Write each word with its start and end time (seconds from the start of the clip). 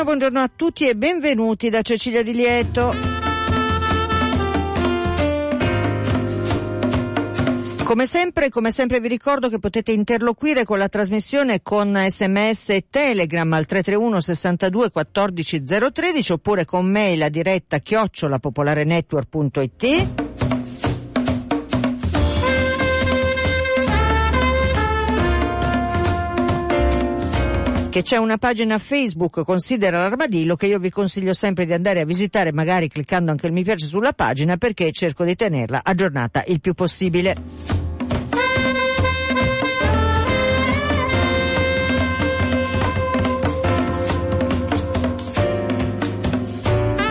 Buongiorno, 0.00 0.04
buongiorno 0.04 0.40
a 0.40 0.50
tutti 0.54 0.88
e 0.88 0.96
benvenuti 0.96 1.68
da 1.68 1.82
Cecilia 1.82 2.22
Di 2.22 2.32
Lieto. 2.32 2.94
Come 7.84 8.06
sempre, 8.06 8.48
come 8.48 8.70
sempre 8.70 8.98
vi 9.00 9.08
ricordo 9.08 9.50
che 9.50 9.58
potete 9.58 9.92
interloquire 9.92 10.64
con 10.64 10.78
la 10.78 10.88
trasmissione 10.88 11.60
con 11.60 12.02
sms 12.08 12.70
e 12.70 12.86
telegram 12.88 13.52
al 13.52 13.66
331 13.66 14.20
62 14.20 14.90
14 14.90 15.62
013 15.92 16.32
oppure 16.32 16.64
con 16.64 16.90
mail 16.90 17.22
a 17.22 17.28
diretta 17.28 17.80
chiocciolapopolarenetwork.it. 17.80 20.29
che 28.00 28.02
c'è 28.02 28.16
una 28.16 28.38
pagina 28.38 28.78
Facebook 28.78 29.42
Considera 29.44 29.98
l'armadillo 29.98 30.56
che 30.56 30.66
io 30.66 30.78
vi 30.78 30.90
consiglio 30.90 31.34
sempre 31.34 31.66
di 31.66 31.72
andare 31.74 32.00
a 32.00 32.04
visitare 32.04 32.52
magari 32.52 32.88
cliccando 32.88 33.30
anche 33.30 33.46
il 33.46 33.52
mi 33.52 33.62
piace 33.62 33.86
sulla 33.86 34.12
pagina 34.12 34.56
perché 34.56 34.90
cerco 34.92 35.24
di 35.24 35.34
tenerla 35.34 35.80
aggiornata 35.84 36.44
il 36.46 36.60
più 36.60 36.72
possibile. 36.72 37.79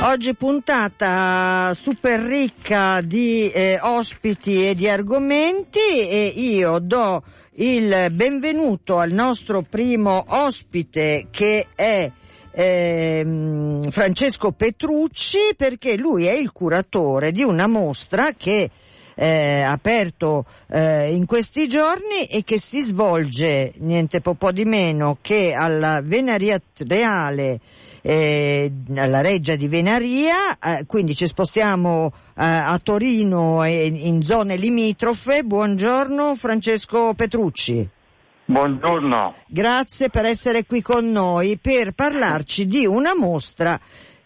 Oggi 0.09 0.33
puntata 0.33 1.71
super 1.75 2.19
ricca 2.19 2.99
di 2.99 3.47
eh, 3.51 3.77
ospiti 3.79 4.67
e 4.67 4.73
di 4.73 4.89
argomenti 4.89 5.77
e 5.77 6.33
io 6.35 6.79
do 6.79 7.21
il 7.57 8.07
benvenuto 8.09 8.97
al 8.97 9.11
nostro 9.11 9.61
primo 9.61 10.23
ospite 10.29 11.27
che 11.29 11.67
è 11.75 12.11
eh, 12.51 13.79
Francesco 13.91 14.51
Petrucci 14.51 15.53
perché 15.55 15.95
lui 15.95 16.25
è 16.25 16.33
il 16.33 16.51
curatore 16.53 17.31
di 17.31 17.43
una 17.43 17.67
mostra 17.67 18.33
che 18.35 18.67
eh, 19.13 19.61
aperto 19.61 20.45
eh, 20.69 21.13
in 21.13 21.27
questi 21.27 21.67
giorni 21.67 22.25
e 22.25 22.43
che 22.43 22.59
si 22.59 22.81
svolge 22.81 23.73
niente 23.77 24.21
po', 24.21 24.51
di 24.51 24.65
meno 24.65 25.19
che 25.21 25.53
alla 25.53 25.99
Venaria 26.01 26.59
Reale 26.77 27.59
eh, 28.09 28.71
alla 28.95 29.21
Reggia 29.21 29.55
di 29.55 29.67
Venaria, 29.67 30.57
eh, 30.59 30.85
quindi 30.87 31.13
ci 31.13 31.27
spostiamo 31.27 32.11
eh, 32.35 32.43
a 32.43 32.79
Torino 32.81 33.63
e 33.63 33.85
in 33.85 34.23
zone 34.23 34.55
limitrofe. 34.55 35.43
Buongiorno 35.43 36.33
Francesco 36.33 37.13
Petrucci. 37.13 37.87
Buongiorno. 38.45 39.35
Grazie 39.45 40.09
per 40.09 40.25
essere 40.25 40.65
qui 40.65 40.81
con 40.81 41.11
noi 41.11 41.59
per 41.61 41.91
parlarci 41.91 42.65
di 42.65 42.87
una 42.87 43.13
mostra 43.15 43.79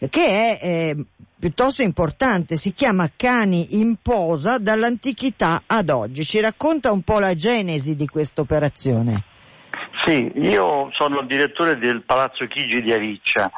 che 0.09 0.27
è 0.27 0.59
eh, 0.61 1.05
piuttosto 1.37 1.81
importante, 1.81 2.55
si 2.55 2.71
chiama 2.71 3.11
Cani 3.13 3.81
in 3.81 3.97
posa 4.01 4.59
dall'antichità 4.59 5.63
ad 5.65 5.89
oggi. 5.89 6.23
Ci 6.23 6.39
racconta 6.39 6.89
un 6.89 7.01
po' 7.01 7.19
la 7.19 7.35
genesi 7.35 7.97
di 7.97 8.07
questa 8.07 8.39
operazione. 8.39 9.25
Sì, 10.05 10.31
io 10.35 10.89
sono 10.91 11.19
il 11.21 11.27
direttore 11.27 11.77
del 11.77 12.03
Palazzo 12.03 12.45
Chigi 12.45 12.81
di 12.81 12.91
Aviccia, 12.91 13.49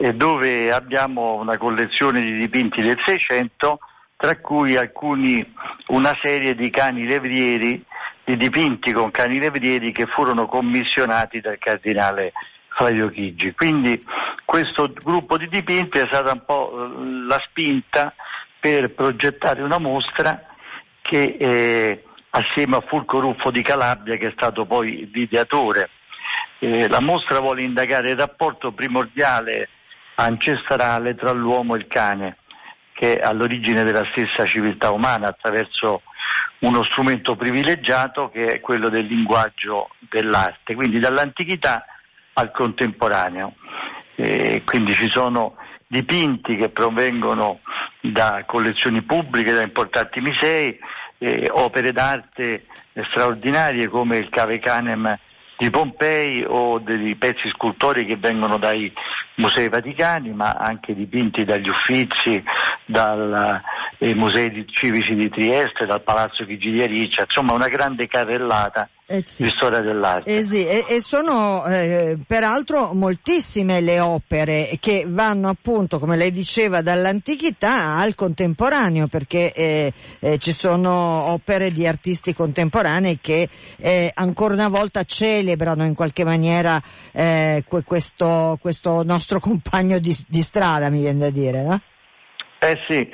eh, 0.00 0.12
dove 0.12 0.70
abbiamo 0.70 1.34
una 1.34 1.58
collezione 1.58 2.20
di 2.20 2.36
dipinti 2.36 2.82
del 2.82 2.98
Seicento, 3.04 3.80
tra 4.16 4.36
cui 4.40 4.76
alcuni, 4.76 5.44
una 5.88 6.16
serie 6.22 6.54
di 6.54 6.70
cani 6.70 7.06
levrieri, 7.06 7.82
di 8.24 8.36
dipinti 8.36 8.92
con 8.92 9.10
cani 9.10 9.40
levrieri 9.40 9.90
che 9.92 10.06
furono 10.06 10.46
commissionati 10.46 11.40
dal 11.40 11.58
cardinale 11.58 12.32
Flavio 12.68 13.08
Chigi. 13.08 13.52
Quindi 13.54 14.02
questo 14.44 14.92
gruppo 15.02 15.36
di 15.36 15.48
dipinti 15.48 15.98
è 15.98 16.06
stata 16.06 16.32
un 16.32 16.44
po' 16.44 16.70
eh, 16.72 17.26
la 17.26 17.42
spinta 17.48 18.14
per 18.60 18.92
progettare 18.94 19.62
una 19.62 19.78
mostra 19.78 20.44
che 21.00 21.36
eh, 21.38 22.04
assieme 22.30 22.76
a 22.76 22.84
Fulco 22.86 23.18
Ruffo 23.18 23.50
di 23.50 23.62
Calabria, 23.62 24.16
che 24.16 24.28
è 24.28 24.32
stato 24.32 24.64
poi 24.64 25.10
l'ideatore, 25.12 25.90
eh, 26.60 26.88
la 26.88 27.00
mostra 27.00 27.40
vuole 27.40 27.62
indagare 27.62 28.10
il 28.10 28.18
rapporto 28.18 28.72
primordiale 28.72 29.70
ancestrale 30.20 31.14
tra 31.14 31.32
l'uomo 31.32 31.74
e 31.74 31.78
il 31.78 31.86
cane, 31.86 32.38
che 32.92 33.18
è 33.18 33.24
all'origine 33.24 33.84
della 33.84 34.04
stessa 34.10 34.44
civiltà 34.44 34.90
umana 34.90 35.28
attraverso 35.28 36.02
uno 36.60 36.82
strumento 36.82 37.36
privilegiato 37.36 38.28
che 38.30 38.44
è 38.44 38.60
quello 38.60 38.88
del 38.88 39.06
linguaggio 39.06 39.90
dell'arte, 39.98 40.74
quindi 40.74 40.98
dall'antichità 40.98 41.84
al 42.32 42.50
contemporaneo. 42.50 43.54
Eh, 44.16 44.62
quindi 44.64 44.94
ci 44.94 45.08
sono 45.08 45.54
dipinti 45.86 46.56
che 46.56 46.70
provengono 46.70 47.60
da 48.00 48.42
collezioni 48.44 49.02
pubbliche, 49.02 49.52
da 49.52 49.62
importanti 49.62 50.20
musei, 50.20 50.76
eh, 51.18 51.48
opere 51.52 51.92
d'arte 51.92 52.64
straordinarie 53.10 53.86
come 53.86 54.16
il 54.16 54.28
Cave 54.28 54.58
Canem 54.58 55.16
di 55.56 55.70
Pompei 55.70 56.44
o 56.46 56.80
dei 56.80 57.14
pezzi 57.14 57.48
scultori 57.50 58.04
che 58.04 58.16
vengono 58.16 58.58
dai 58.58 58.92
musei 59.38 59.68
vaticani, 59.68 60.32
ma 60.32 60.52
anche 60.52 60.94
dipinti 60.94 61.44
dagli 61.44 61.68
uffizi, 61.68 62.42
dai 62.84 63.60
eh, 63.98 64.14
musei 64.14 64.64
civici 64.68 65.14
di 65.14 65.28
Trieste, 65.28 65.86
dal 65.86 66.02
Palazzo 66.02 66.44
di 66.44 66.82
Ariccia, 66.82 67.22
insomma 67.22 67.54
una 67.54 67.68
grande 67.68 68.06
carrellata 68.06 68.88
eh 69.10 69.22
sì. 69.24 69.44
di 69.44 69.50
storia 69.50 69.80
dell'arte. 69.80 70.36
Eh 70.36 70.42
sì, 70.42 70.66
e, 70.66 70.84
e, 70.86 71.00
sono 71.00 71.64
eh, 71.64 72.18
peraltro 72.26 72.92
moltissime 72.92 73.80
le 73.80 74.00
opere 74.00 74.76
che 74.78 75.04
vanno 75.08 75.48
appunto, 75.48 75.98
come 75.98 76.16
lei 76.16 76.30
diceva, 76.30 76.82
dall'antichità 76.82 77.96
al 77.96 78.14
contemporaneo, 78.14 79.06
perché 79.06 79.52
eh, 79.52 79.92
eh 80.20 80.38
ci 80.38 80.52
sono 80.52 81.30
opere 81.30 81.72
di 81.72 81.86
artisti 81.86 82.34
contemporanei 82.34 83.18
che 83.20 83.48
ancora 84.14 84.54
una 84.54 84.68
volta 84.68 85.04
celebrano 85.04 85.84
in 85.84 85.94
qualche 85.94 86.24
maniera 86.24 86.80
questo, 87.64 88.58
questo, 88.60 89.02
nostro 89.02 89.27
compagno 89.36 89.98
di, 89.98 90.16
di, 90.26 90.40
strada, 90.40 90.88
mi 90.88 91.00
viene 91.00 91.18
da 91.18 91.30
dire. 91.30 91.62
No? 91.62 91.80
Eh 92.58 92.78
sì, 92.88 93.08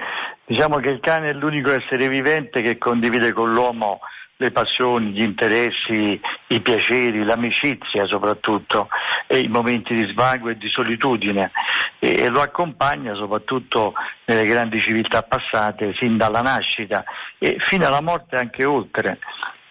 diciamo 0.46 0.76
che 0.76 0.90
il 0.90 1.00
cane 1.00 1.30
è 1.30 1.32
l'unico 1.32 1.72
essere 1.72 2.08
vivente 2.08 2.62
che 2.62 2.78
condivide 2.78 3.32
con 3.32 3.52
l'uomo 3.52 4.00
le 4.36 4.50
passioni, 4.50 5.12
gli 5.12 5.22
interessi, 5.22 6.20
i 6.48 6.60
piaceri, 6.60 7.24
l'amicizia 7.24 8.04
soprattutto 8.06 8.88
e 9.26 9.38
i 9.38 9.48
momenti 9.48 9.94
di 9.94 10.06
svago 10.10 10.48
e 10.48 10.56
di 10.56 10.68
solitudine 10.68 11.52
e, 11.98 12.24
e 12.24 12.28
lo 12.28 12.40
accompagna 12.40 13.14
soprattutto 13.14 13.94
nelle 14.24 14.44
grandi 14.44 14.78
civiltà 14.78 15.22
passate 15.22 15.94
sin 16.00 16.16
dalla 16.16 16.40
nascita 16.40 17.04
e 17.38 17.56
fino 17.60 17.86
alla 17.86 18.02
morte 18.02 18.36
anche 18.36 18.64
oltre 18.64 19.18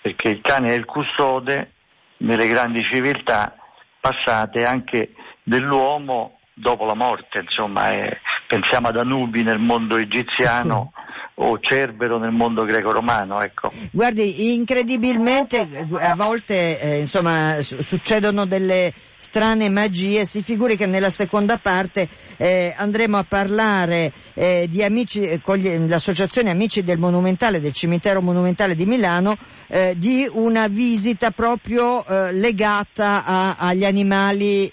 perché 0.02 0.30
il 0.30 0.42
cane 0.42 0.70
è 0.70 0.74
il 0.76 0.86
custode 0.86 1.72
nelle 2.18 2.48
grandi 2.48 2.84
civiltà 2.84 3.56
passate 4.00 4.66
anche 4.66 5.14
dell'uomo 5.44 6.40
dopo 6.54 6.86
la 6.86 6.94
morte, 6.94 7.40
insomma, 7.40 7.92
eh, 7.92 8.20
pensiamo 8.48 8.88
ad 8.88 8.98
Anubi 8.98 9.44
nel 9.44 9.60
mondo 9.60 9.98
egiziano, 9.98 10.94
o 11.36 11.60
Cerbero 11.60 12.20
nel 12.20 12.32
mondo 12.32 12.64
greco-romano. 12.64 13.42
Ecco. 13.42 13.72
Guardi, 13.92 14.54
incredibilmente 14.54 15.88
a 16.00 16.16
volte 16.16 16.80
eh, 16.80 17.00
insomma, 17.00 17.58
succedono 17.62 18.46
delle 18.46 18.94
strane 19.16 19.70
magie, 19.70 20.26
si 20.26 20.44
figuri 20.44 20.76
che 20.76 20.86
nella 20.86 21.10
seconda 21.10 21.58
parte 21.58 22.10
eh, 22.38 22.74
andremo 22.76 23.18
a 23.18 23.24
parlare 23.24 24.12
eh, 24.34 24.68
di 24.70 24.84
amici, 24.84 25.22
eh, 25.22 25.42
con 25.42 25.58
gli, 25.58 25.70
l'associazione 25.88 26.52
Amici 26.52 26.84
del 26.84 27.00
Monumentale, 27.00 27.62
del 27.62 27.74
Cimitero 27.74 28.22
Monumentale 28.22 28.76
di 28.76 28.86
Milano, 28.86 29.38
eh, 29.68 29.94
di 29.98 30.30
una 30.32 30.68
visita 30.68 31.32
proprio 31.32 32.06
eh, 32.06 32.34
legata 32.34 33.24
a, 33.26 33.56
agli 33.58 33.86
animali 33.86 34.72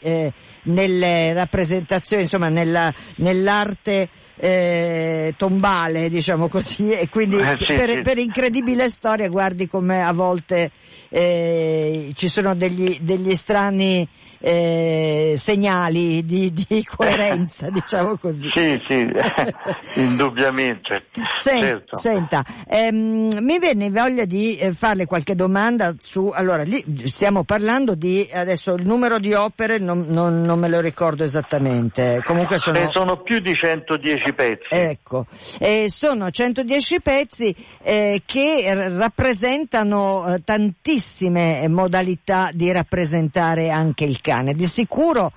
nelle 0.63 1.33
rappresentazioni, 1.33 2.23
insomma 2.23 2.49
nella, 2.49 2.93
nell'arte 3.17 4.09
eh, 4.43 5.35
tombale, 5.37 6.09
diciamo 6.09 6.49
così, 6.49 6.91
e 6.93 7.11
quindi 7.11 7.37
eh, 7.37 7.57
sì, 7.61 7.75
per, 7.75 7.91
sì. 7.91 8.01
per, 8.01 8.17
incredibile 8.17 8.89
storia 8.89 9.29
guardi 9.29 9.69
come 9.69 10.03
a 10.03 10.13
volte 10.15 10.71
eh, 11.11 12.11
ci 12.15 12.27
sono 12.29 12.55
degli, 12.55 12.99
degli 13.03 13.35
strani 13.35 14.09
eh, 14.43 15.35
segnali 15.37 16.25
di, 16.25 16.51
di 16.53 16.83
coerenza, 16.89 17.69
diciamo 17.69 18.17
così. 18.17 18.49
Sì, 18.55 18.83
sì, 18.89 19.07
indubbiamente. 20.01 21.05
Sen- 21.29 21.59
certo. 21.59 21.97
Senta, 21.99 22.43
ehm, 22.67 23.41
mi 23.41 23.59
venne 23.59 23.91
voglia 23.91 24.25
di 24.25 24.57
eh, 24.57 24.73
farle 24.73 25.05
qualche 25.05 25.35
domanda 25.35 25.95
su, 25.99 26.29
allora 26.33 26.63
lì 26.63 26.83
stiamo 27.05 27.45
parlando 27.45 27.95
di, 27.95 28.27
adesso 28.33 28.73
il 28.73 28.87
numero 28.87 29.19
di 29.19 29.35
opere 29.35 29.79
non, 29.79 30.07
non, 30.09 30.41
non 30.41 30.59
me 30.59 30.69
lo 30.69 30.81
ricordo 30.81 31.25
esattamente, 31.25 32.23
comunque 32.25 32.57
sono... 32.57 32.79
Sono 32.91 33.21
più 33.21 33.41
di 33.41 33.55
110 33.55 34.30
pezzi. 34.33 34.67
Ecco, 34.69 35.27
eh, 35.59 35.91
sono 35.91 36.31
110 36.31 37.01
pezzi 37.01 37.55
eh, 37.83 38.23
che 38.25 38.75
rappresentano 38.75 40.27
eh, 40.27 40.45
tantissime 40.45 41.69
modalità 41.69 42.51
di 42.53 42.71
rappresentare 42.73 43.71
anche 43.71 44.05
il 44.05 44.21
cane. 44.21 44.55
Di 44.55 44.65
sicuro 44.67 45.33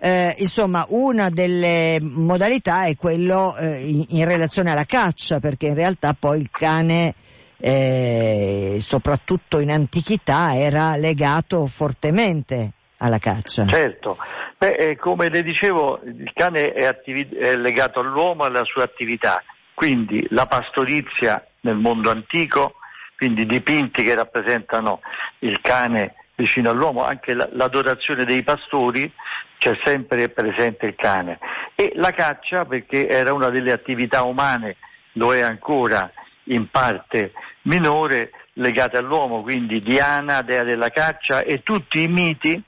eh, 0.00 0.34
insomma, 0.38 0.86
una 0.90 1.28
delle 1.28 1.98
modalità 2.00 2.84
è 2.84 2.96
quello 2.96 3.56
eh, 3.56 3.80
in, 3.80 4.04
in, 4.10 4.24
relazione 4.24 4.70
alla 4.70 4.84
caccia, 4.84 5.40
perché 5.40 5.66
in 5.66 5.74
realtà 5.74 6.14
poi 6.14 6.40
il 6.40 6.50
cane, 6.50 7.14
eh, 7.58 8.76
soprattutto 8.78 9.58
in 9.58 9.72
antichità, 9.72 10.56
era 10.56 10.94
legato 10.96 11.66
fortemente 11.66 12.74
alla 12.98 13.18
caccia. 13.18 13.66
Certo, 13.66 14.18
Beh, 14.58 14.72
eh, 14.72 14.96
come 14.96 15.28
le 15.28 15.42
dicevo, 15.42 16.00
il 16.04 16.32
cane 16.34 16.72
è, 16.72 16.84
attivi- 16.84 17.28
è 17.28 17.54
legato 17.54 18.00
all'uomo 18.00 18.42
e 18.42 18.48
alla 18.48 18.64
sua 18.64 18.82
attività, 18.82 19.40
quindi 19.72 20.26
la 20.30 20.46
pastorizia 20.46 21.46
nel 21.60 21.76
mondo 21.76 22.10
antico, 22.10 22.74
quindi 23.16 23.46
dipinti 23.46 24.02
che 24.02 24.16
rappresentano 24.16 25.00
il 25.40 25.60
cane 25.60 26.14
vicino 26.34 26.70
all'uomo, 26.70 27.02
anche 27.02 27.34
l'adorazione 27.34 28.24
dei 28.24 28.42
pastori 28.42 29.12
c'è 29.58 29.78
sempre 29.84 30.28
presente 30.28 30.86
il 30.86 30.96
cane. 30.96 31.38
E 31.76 31.92
la 31.94 32.10
caccia 32.10 32.64
perché 32.64 33.06
era 33.06 33.32
una 33.32 33.50
delle 33.50 33.72
attività 33.72 34.24
umane, 34.24 34.74
lo 35.12 35.32
è 35.32 35.40
ancora 35.40 36.10
in 36.44 36.68
parte 36.68 37.32
minore 37.62 38.32
legate 38.54 38.96
all'uomo, 38.96 39.42
quindi 39.42 39.78
Diana, 39.78 40.42
dea 40.42 40.64
della 40.64 40.88
caccia 40.88 41.42
e 41.42 41.62
tutti 41.62 42.02
i 42.02 42.08
miti 42.08 42.60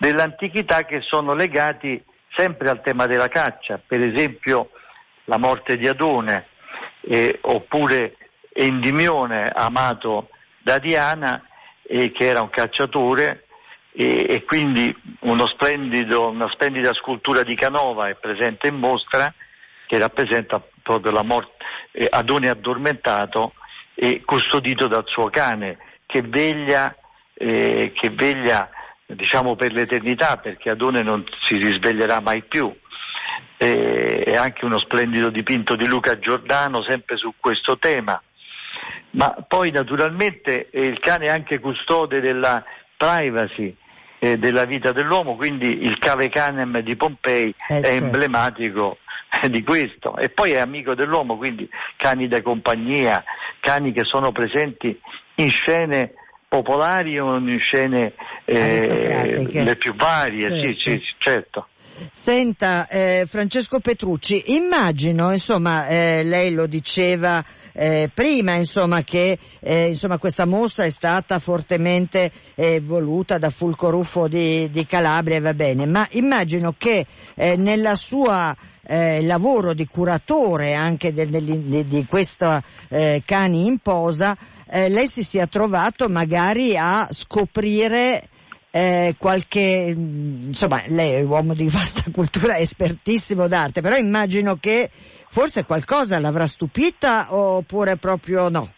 dell'antichità 0.00 0.84
che 0.86 1.02
sono 1.02 1.34
legati 1.34 2.02
sempre 2.34 2.70
al 2.70 2.80
tema 2.80 3.06
della 3.06 3.28
caccia, 3.28 3.78
per 3.86 4.00
esempio 4.00 4.70
la 5.24 5.36
morte 5.36 5.76
di 5.76 5.86
Adone 5.86 6.46
eh, 7.02 7.38
oppure 7.42 8.16
Endimione 8.50 9.50
amato 9.54 10.30
da 10.58 10.78
Diana 10.78 11.44
eh, 11.82 12.10
che 12.12 12.24
era 12.24 12.40
un 12.40 12.48
cacciatore 12.48 13.44
e, 13.92 14.26
e 14.26 14.44
quindi 14.44 14.94
una 15.20 15.46
splendida 15.46 16.94
scultura 16.94 17.42
di 17.42 17.54
Canova 17.54 18.08
è 18.08 18.14
presente 18.14 18.68
in 18.68 18.76
mostra 18.76 19.32
che 19.86 19.98
rappresenta 19.98 20.62
proprio 20.82 21.12
la 21.12 21.22
morte, 21.22 21.62
eh, 21.92 22.06
Adone 22.10 22.48
addormentato 22.48 23.52
e 23.94 24.22
custodito 24.24 24.86
dal 24.86 25.04
suo 25.06 25.28
cane 25.28 25.76
che 26.06 26.22
veglia, 26.22 26.96
eh, 27.34 27.92
che 27.94 28.08
veglia 28.08 28.70
diciamo 29.14 29.56
per 29.56 29.72
l'eternità 29.72 30.36
perché 30.36 30.70
Adone 30.70 31.02
non 31.02 31.24
si 31.40 31.56
risveglierà 31.56 32.20
mai 32.20 32.42
più. 32.42 32.72
Eh, 33.56 34.22
è 34.24 34.36
anche 34.36 34.64
uno 34.64 34.78
splendido 34.78 35.28
dipinto 35.28 35.76
di 35.76 35.86
Luca 35.86 36.18
Giordano 36.18 36.82
sempre 36.82 37.16
su 37.16 37.34
questo 37.38 37.78
tema 37.78 38.20
ma 39.10 39.34
poi 39.46 39.70
naturalmente 39.70 40.68
eh, 40.70 40.80
il 40.80 40.98
cane 40.98 41.26
è 41.26 41.30
anche 41.30 41.58
custode 41.58 42.20
della 42.20 42.64
privacy 42.96 43.74
eh, 44.18 44.36
della 44.36 44.64
vita 44.64 44.92
dell'uomo, 44.92 45.34
quindi 45.36 45.82
il 45.82 45.98
cave 45.98 46.28
canem 46.28 46.80
di 46.80 46.94
Pompei 46.96 47.48
eh, 47.48 47.54
è 47.78 47.82
certo. 47.82 47.88
emblematico 47.88 48.98
di 49.48 49.62
questo 49.62 50.16
e 50.16 50.28
poi 50.28 50.52
è 50.52 50.60
amico 50.60 50.94
dell'uomo, 50.94 51.36
quindi 51.36 51.68
cani 51.96 52.28
da 52.28 52.42
compagnia, 52.42 53.24
cani 53.60 53.92
che 53.92 54.04
sono 54.04 54.30
presenti 54.32 54.98
in 55.36 55.50
scene 55.50 56.12
popolari 56.50 57.16
o 57.20 57.36
in 57.36 57.60
scene 57.60 58.12
eh, 58.44 59.46
le 59.48 59.76
più 59.76 59.94
varie, 59.94 60.48
certo. 60.48 60.66
Sì, 60.66 60.76
sì, 60.78 61.00
certo. 61.18 61.68
Senta, 62.10 62.88
eh, 62.88 63.26
Francesco 63.28 63.78
Petrucci, 63.78 64.56
immagino, 64.56 65.30
insomma, 65.32 65.86
eh, 65.86 66.24
lei 66.24 66.50
lo 66.50 66.66
diceva 66.66 67.44
eh, 67.72 68.10
prima, 68.12 68.54
insomma, 68.54 69.04
che 69.04 69.38
eh, 69.60 69.88
insomma, 69.90 70.18
questa 70.18 70.44
mostra 70.44 70.84
è 70.84 70.90
stata 70.90 71.38
fortemente 71.38 72.32
eh, 72.56 72.80
voluta 72.80 73.38
da 73.38 73.50
Fulco 73.50 73.90
Ruffo 73.90 74.26
di, 74.26 74.68
di, 74.70 74.86
Calabria, 74.86 75.40
va 75.40 75.54
bene, 75.54 75.86
ma 75.86 76.04
immagino 76.12 76.74
che 76.76 77.06
eh, 77.36 77.56
nella 77.56 77.94
sua 77.94 78.56
lavoro 78.82 79.74
di 79.74 79.86
curatore 79.86 80.74
anche 80.74 81.12
del, 81.12 81.28
di, 81.28 81.84
di 81.84 82.06
questo 82.06 82.62
cani 83.24 83.66
in 83.66 83.78
posa, 83.78 84.36
lei 84.66 85.06
si 85.06 85.22
sia 85.22 85.46
trovato 85.46 86.08
magari 86.08 86.76
a 86.76 87.08
scoprire 87.10 88.28
eh, 88.70 89.16
qualche, 89.18 89.94
insomma, 89.96 90.82
lei 90.86 91.14
è 91.14 91.20
un 91.22 91.28
uomo 91.28 91.54
di 91.54 91.68
vasta 91.68 92.04
cultura, 92.12 92.58
espertissimo 92.58 93.48
d'arte, 93.48 93.80
però 93.80 93.96
immagino 93.96 94.56
che 94.56 94.90
forse 95.28 95.64
qualcosa 95.64 96.18
l'avrà 96.18 96.46
stupita 96.46 97.34
oppure 97.34 97.96
proprio 97.96 98.48
no? 98.48 98.72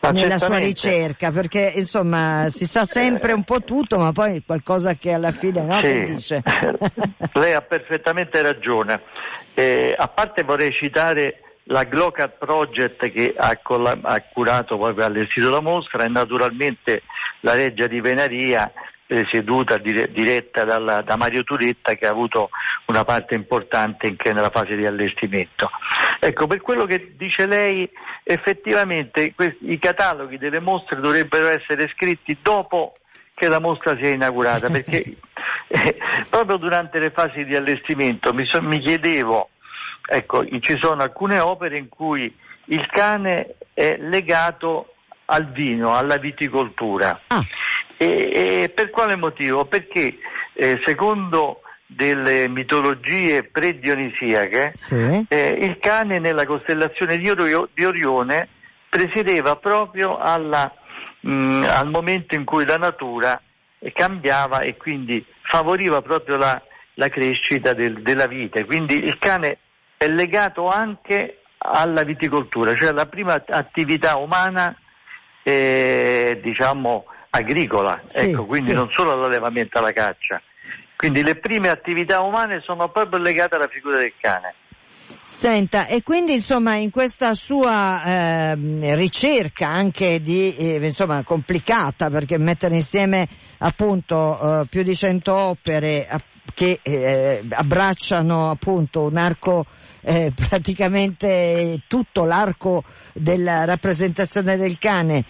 Ma 0.00 0.10
nella 0.10 0.38
sua 0.38 0.56
ricerca, 0.56 1.30
perché 1.30 1.72
insomma 1.76 2.48
si 2.48 2.64
sa 2.64 2.86
sempre 2.86 3.32
un 3.32 3.44
po' 3.44 3.60
tutto, 3.60 3.98
ma 3.98 4.12
poi 4.12 4.42
qualcosa 4.44 4.94
che 4.94 5.12
alla 5.12 5.32
fine 5.32 5.62
no, 5.62 5.76
sì. 5.76 6.04
dice. 6.04 6.42
Lei 7.34 7.52
ha 7.52 7.60
perfettamente 7.60 8.40
ragione. 8.40 9.02
Eh, 9.52 9.94
a 9.96 10.08
parte 10.08 10.42
vorrei 10.42 10.72
citare 10.72 11.42
la 11.64 11.84
Glocat 11.84 12.38
Project 12.38 13.10
che 13.10 13.34
ha, 13.36 13.58
colla- 13.62 13.98
ha 14.02 14.22
curato 14.22 14.78
proprio 14.78 15.04
all'estito 15.04 15.50
la 15.50 15.60
mostra 15.60 16.04
e 16.04 16.08
naturalmente 16.08 17.02
la 17.40 17.52
Reggia 17.52 17.86
di 17.86 18.00
Venaria 18.00 18.72
presieduta, 19.10 19.76
dire- 19.78 20.12
diretta 20.12 20.62
dalla, 20.62 21.02
da 21.02 21.16
Mario 21.16 21.42
Turetta 21.42 21.94
che 21.94 22.06
ha 22.06 22.10
avuto 22.10 22.50
una 22.86 23.02
parte 23.02 23.34
importante 23.34 24.06
anche 24.06 24.32
nella 24.32 24.50
fase 24.50 24.76
di 24.76 24.86
allestimento. 24.86 25.68
Ecco, 26.20 26.46
per 26.46 26.60
quello 26.60 26.86
che 26.86 27.14
dice 27.16 27.48
lei, 27.48 27.90
effettivamente 28.22 29.34
questi, 29.34 29.72
i 29.72 29.80
cataloghi 29.80 30.38
delle 30.38 30.60
mostre 30.60 31.00
dovrebbero 31.00 31.48
essere 31.48 31.90
scritti 31.92 32.38
dopo 32.40 32.94
che 33.34 33.48
la 33.48 33.58
mostra 33.58 33.96
sia 34.00 34.10
inaugurata, 34.10 34.68
perché 34.68 35.02
eh, 35.66 35.96
proprio 36.28 36.56
durante 36.56 37.00
le 37.00 37.10
fasi 37.10 37.44
di 37.44 37.56
allestimento 37.56 38.32
mi, 38.32 38.46
so- 38.46 38.62
mi 38.62 38.78
chiedevo 38.78 39.48
Ecco, 40.12 40.44
ci 40.58 40.76
sono 40.80 41.02
alcune 41.02 41.38
opere 41.38 41.78
in 41.78 41.88
cui 41.88 42.34
il 42.66 42.86
cane 42.86 43.54
è 43.72 43.96
legato 43.98 44.94
al 45.30 45.50
vino, 45.52 45.94
alla 45.94 46.16
viticoltura. 46.16 47.20
Ah. 47.28 47.44
E, 47.96 48.62
e, 48.62 48.68
per 48.74 48.90
quale 48.90 49.16
motivo? 49.16 49.64
Perché 49.64 50.18
eh, 50.52 50.80
secondo 50.84 51.62
delle 51.86 52.48
mitologie 52.48 53.44
pre-dionisiache 53.44 54.72
sì. 54.74 55.26
eh, 55.28 55.58
il 55.60 55.78
cane 55.78 56.20
nella 56.20 56.46
costellazione 56.46 57.16
di, 57.16 57.28
Orio, 57.28 57.68
di 57.74 57.84
Orione 57.84 58.48
presiedeva 58.88 59.56
proprio 59.56 60.16
alla, 60.16 60.72
mh, 61.20 61.32
mm, 61.32 61.62
al 61.64 61.88
momento 61.88 62.34
in 62.34 62.44
cui 62.44 62.64
la 62.64 62.76
natura 62.76 63.40
cambiava 63.92 64.60
e 64.60 64.76
quindi 64.76 65.24
favoriva 65.42 66.00
proprio 66.02 66.36
la, 66.36 66.60
la 66.94 67.08
crescita 67.08 67.72
del, 67.72 68.02
della 68.02 68.26
vite. 68.26 68.64
Quindi 68.64 68.94
il 68.94 69.18
cane 69.18 69.58
è 69.96 70.06
legato 70.06 70.68
anche 70.68 71.42
alla 71.58 72.04
viticoltura, 72.04 72.74
cioè 72.74 72.88
alla 72.88 73.06
prima 73.06 73.42
attività 73.46 74.16
umana 74.16 74.74
eh, 75.42 76.40
diciamo 76.42 77.04
agricola, 77.30 78.02
sì, 78.06 78.30
ecco, 78.30 78.46
quindi 78.46 78.68
sì. 78.68 78.74
non 78.74 78.88
solo 78.90 79.12
all'allevamento 79.12 79.78
alla 79.78 79.92
caccia. 79.92 80.40
Quindi 80.96 81.22
le 81.22 81.36
prime 81.36 81.68
attività 81.68 82.20
umane 82.20 82.60
sono 82.60 82.90
proprio 82.90 83.20
legate 83.20 83.54
alla 83.54 83.68
figura 83.68 83.98
del 83.98 84.12
cane. 84.20 84.54
Senta, 85.22 85.86
e 85.86 86.02
quindi 86.02 86.34
insomma 86.34 86.74
in 86.74 86.90
questa 86.90 87.34
sua 87.34 88.02
eh, 88.04 88.94
ricerca 88.94 89.66
anche 89.66 90.20
di, 90.20 90.54
eh, 90.54 90.84
insomma 90.84 91.22
complicata 91.24 92.10
perché 92.10 92.38
mettere 92.38 92.74
insieme 92.74 93.26
appunto 93.58 94.60
eh, 94.60 94.66
più 94.68 94.82
di 94.82 94.94
100 94.94 95.34
opere 95.34 96.06
che 96.54 96.78
eh, 96.82 97.42
abbracciano 97.50 98.50
appunto 98.50 99.02
un 99.02 99.16
arco 99.16 99.64
eh, 100.02 100.32
praticamente 100.34 101.82
tutto 101.86 102.24
l'arco 102.24 102.84
della 103.12 103.64
rappresentazione 103.64 104.56
del 104.56 104.78
cane 104.78 105.24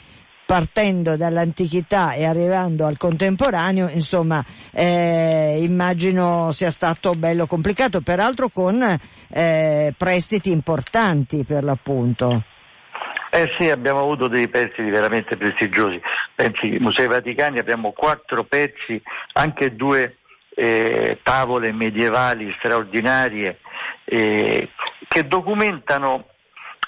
partendo 0.50 1.16
dall'antichità 1.16 2.14
e 2.14 2.26
arrivando 2.26 2.84
al 2.84 2.96
contemporaneo, 2.96 3.88
insomma, 3.88 4.44
eh, 4.72 5.62
immagino 5.62 6.50
sia 6.50 6.70
stato 6.70 7.12
bello 7.12 7.46
complicato, 7.46 8.00
peraltro 8.00 8.48
con 8.48 8.82
eh, 9.28 9.94
prestiti 9.96 10.50
importanti 10.50 11.44
per 11.44 11.62
l'appunto. 11.62 12.42
Eh 13.30 13.46
sì, 13.56 13.70
abbiamo 13.70 14.00
avuto 14.00 14.26
dei 14.26 14.48
pezzi 14.48 14.82
veramente 14.82 15.36
prestigiosi. 15.36 16.00
Pensi, 16.34 16.78
Musei 16.80 17.06
Vaticani 17.06 17.60
abbiamo 17.60 17.92
quattro 17.92 18.42
pezzi, 18.42 19.00
anche 19.34 19.76
due 19.76 20.16
eh, 20.56 21.20
tavole 21.22 21.72
medievali 21.72 22.52
straordinarie 22.58 23.60
eh, 24.04 24.68
che 25.08 25.26
documentano, 25.26 26.26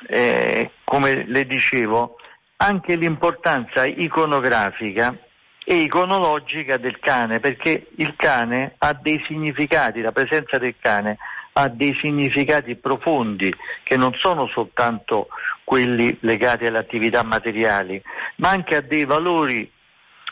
eh, 0.09 0.71
come 0.85 1.25
le 1.27 1.45
dicevo, 1.47 2.17
anche 2.57 2.97
l'importanza 2.97 3.87
iconografica 3.87 5.17
e 5.65 5.77
iconologica 5.77 6.77
del 6.77 6.99
cane, 6.99 7.41
perché 7.41 7.89
il 7.97 8.15
cane 8.17 8.75
ha 8.79 8.93
dei 8.95 9.23
significati, 9.27 10.01
la 10.01 10.13
presenza 10.13 10.59
del 10.59 10.75
cane 10.81 11.19
ha 11.55 11.69
dei 11.69 11.97
significati 12.01 12.77
profondi 12.77 13.53
che 13.83 13.97
non 13.97 14.15
sono 14.15 14.47
soltanto 14.49 15.29
quelli 15.65 16.17
legati 16.21 16.67
alle 16.67 16.79
attività 16.79 17.23
materiali, 17.23 18.03
ma 18.37 18.51
anche 18.51 18.77
a 18.77 18.81
dei 18.81 19.05
valori 19.05 19.71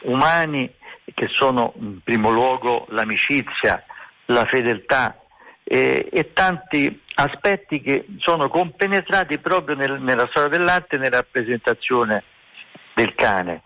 umani 0.03 0.73
che 1.13 1.27
sono 1.29 1.75
in 1.77 2.01
primo 2.03 2.31
luogo 2.31 2.87
l'amicizia, 2.91 3.85
la 4.27 4.47
fedeltà 4.47 5.21
eh, 5.73 6.09
e 6.11 6.33
tanti 6.33 7.00
aspetti 7.15 7.81
che 7.81 8.05
sono 8.19 8.49
compenetrati 8.49 9.39
proprio 9.39 9.77
nel, 9.77 10.00
nella 10.00 10.27
storia 10.31 10.49
dell'arte 10.49 10.97
e 10.97 10.99
nella 10.99 11.19
rappresentazione 11.19 12.25
del 12.93 13.15
cane. 13.15 13.62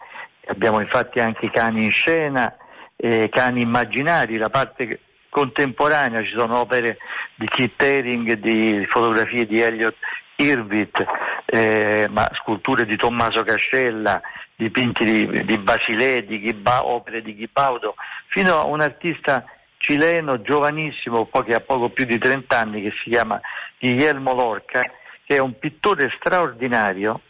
Abbiamo 0.49 0.80
infatti 0.80 1.18
anche 1.20 1.46
i 1.46 1.50
cani 1.50 1.84
in 1.84 1.90
scena, 1.90 2.54
eh, 2.96 3.30
cani 3.30 3.62
immaginari, 3.62 4.37
la 4.37 4.50
parte 4.50 5.00
contemporanea 5.30 6.23
ci 6.23 6.34
sono 6.37 6.58
opere 6.58 6.99
di 7.37 7.46
Keith 7.46 7.80
Haring, 7.80 8.34
di 8.34 8.84
fotografie 8.84 9.46
di 9.46 9.61
Elliot 9.61 9.96
Irvit, 10.37 11.02
eh, 11.46 12.06
ma 12.11 12.28
sculture 12.34 12.84
di 12.84 12.96
Tommaso 12.96 13.42
Cascella, 13.44 14.20
dipinti 14.54 15.04
di, 15.06 15.44
di 15.44 15.58
Basilè, 15.58 16.25
di 16.25 16.38
Ghibà, 16.38 16.84
opere 16.84 17.23
di 17.23 17.34
Ghibaudo, 17.34 17.94
fino 18.26 18.58
a 18.58 18.66
un 18.66 18.82
artista 18.82 19.42
cileno 19.84 20.40
giovanissimo, 20.40 21.28
che 21.44 21.54
ha 21.54 21.60
poco 21.60 21.90
più 21.90 22.06
di 22.06 22.16
30 22.16 22.58
anni, 22.58 22.82
che 22.82 22.92
si 23.02 23.10
chiama 23.10 23.38
Guillermo 23.78 24.32
Lorca, 24.32 24.80
che 25.26 25.36
è 25.36 25.38
un 25.40 25.58
pittore 25.58 26.10
straordinario, 26.16 27.20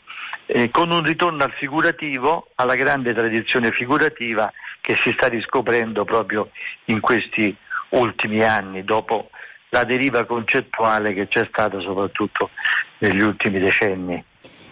eh, 0.46 0.70
con 0.70 0.92
un 0.92 1.02
ritorno 1.02 1.42
al 1.42 1.52
figurativo, 1.52 2.50
alla 2.54 2.76
grande 2.76 3.12
tradizione 3.12 3.72
figurativa 3.72 4.52
che 4.80 4.94
si 4.94 5.10
sta 5.10 5.26
riscoprendo 5.26 6.04
proprio 6.04 6.50
in 6.86 7.00
questi 7.00 7.54
ultimi 7.90 8.44
anni, 8.44 8.84
dopo 8.84 9.30
la 9.70 9.82
deriva 9.82 10.24
concettuale 10.24 11.12
che 11.12 11.26
c'è 11.26 11.48
stata 11.50 11.80
soprattutto 11.80 12.50
negli 12.98 13.22
ultimi 13.22 13.58
decenni. 13.58 14.22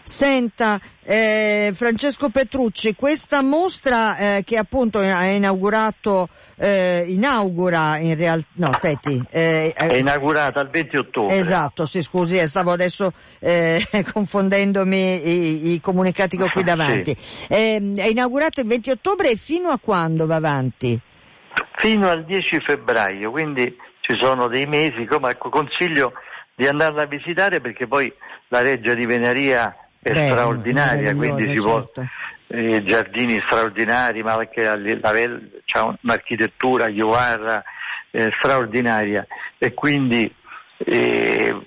Senta, 0.02 0.80
eh, 1.04 1.73
Francesco 1.75 2.28
Petrucci, 2.28 2.94
questa 2.94 3.40
mostra 3.42 4.16
eh, 4.16 4.42
che 4.44 4.56
appunto 4.56 4.99
ha 4.99 5.26
inaugurato, 5.26 6.28
eh, 6.56 7.04
inaugura 7.06 7.99
in 7.99 8.16
realtà, 8.16 8.47
no 8.54 8.68
aspetti. 8.68 9.23
Eh, 9.30 9.73
è 9.73 9.94
inaugurata 9.94 10.61
il 10.62 10.71
20 10.71 10.97
ottobre. 10.97 11.37
Esatto, 11.37 11.87
sì 11.87 12.02
scusi, 12.02 12.38
eh, 12.38 12.49
stavo 12.49 12.73
adesso 12.73 13.12
eh, 13.38 13.80
confondendomi 14.12 14.97
i, 14.97 15.73
i, 15.73 15.80
comunicati 15.80 16.37
che 16.37 16.42
ho 16.44 16.50
qui 16.50 16.64
davanti. 16.64 17.16
Sì. 17.18 17.47
è 17.49 18.06
inaugurato 18.09 18.61
il 18.61 18.66
20 18.66 18.90
ottobre 18.90 19.30
e 19.30 19.37
fino 19.37 19.68
a 19.68 19.78
quando 19.80 20.26
va 20.26 20.37
avanti? 20.37 21.00
Fino 21.76 22.09
al 22.09 22.25
10 22.25 22.61
febbraio, 22.66 23.30
quindi 23.30 23.76
ci 24.00 24.16
sono 24.21 24.49
dei 24.49 24.66
mesi, 24.66 25.06
come 25.06 25.30
ecco, 25.30 25.49
consiglio 25.49 26.12
di 26.54 26.66
andarla 26.66 27.02
a 27.02 27.06
visitare 27.06 27.61
perché 27.61 27.87
poi 27.87 28.12
la 28.49 28.61
Reggia 28.61 28.94
di 28.94 29.06
Venaria 29.06 29.75
è 30.02 30.11
Beh, 30.11 30.25
straordinaria, 30.25 31.14
quindi 31.14 31.44
si 31.44 31.61
può 31.61 31.80
certo. 31.80 32.04
eh, 32.49 32.82
giardini 32.82 33.40
straordinari, 33.47 34.23
ma 34.23 34.35
anche 34.35 34.62
c'è 35.64 35.97
un'architettura 36.00 36.88
Iovarra 36.88 37.62
eh, 38.11 38.32
straordinaria 38.38 39.25
e 39.59 39.73
quindi 39.75 40.32
eh, 40.78 41.66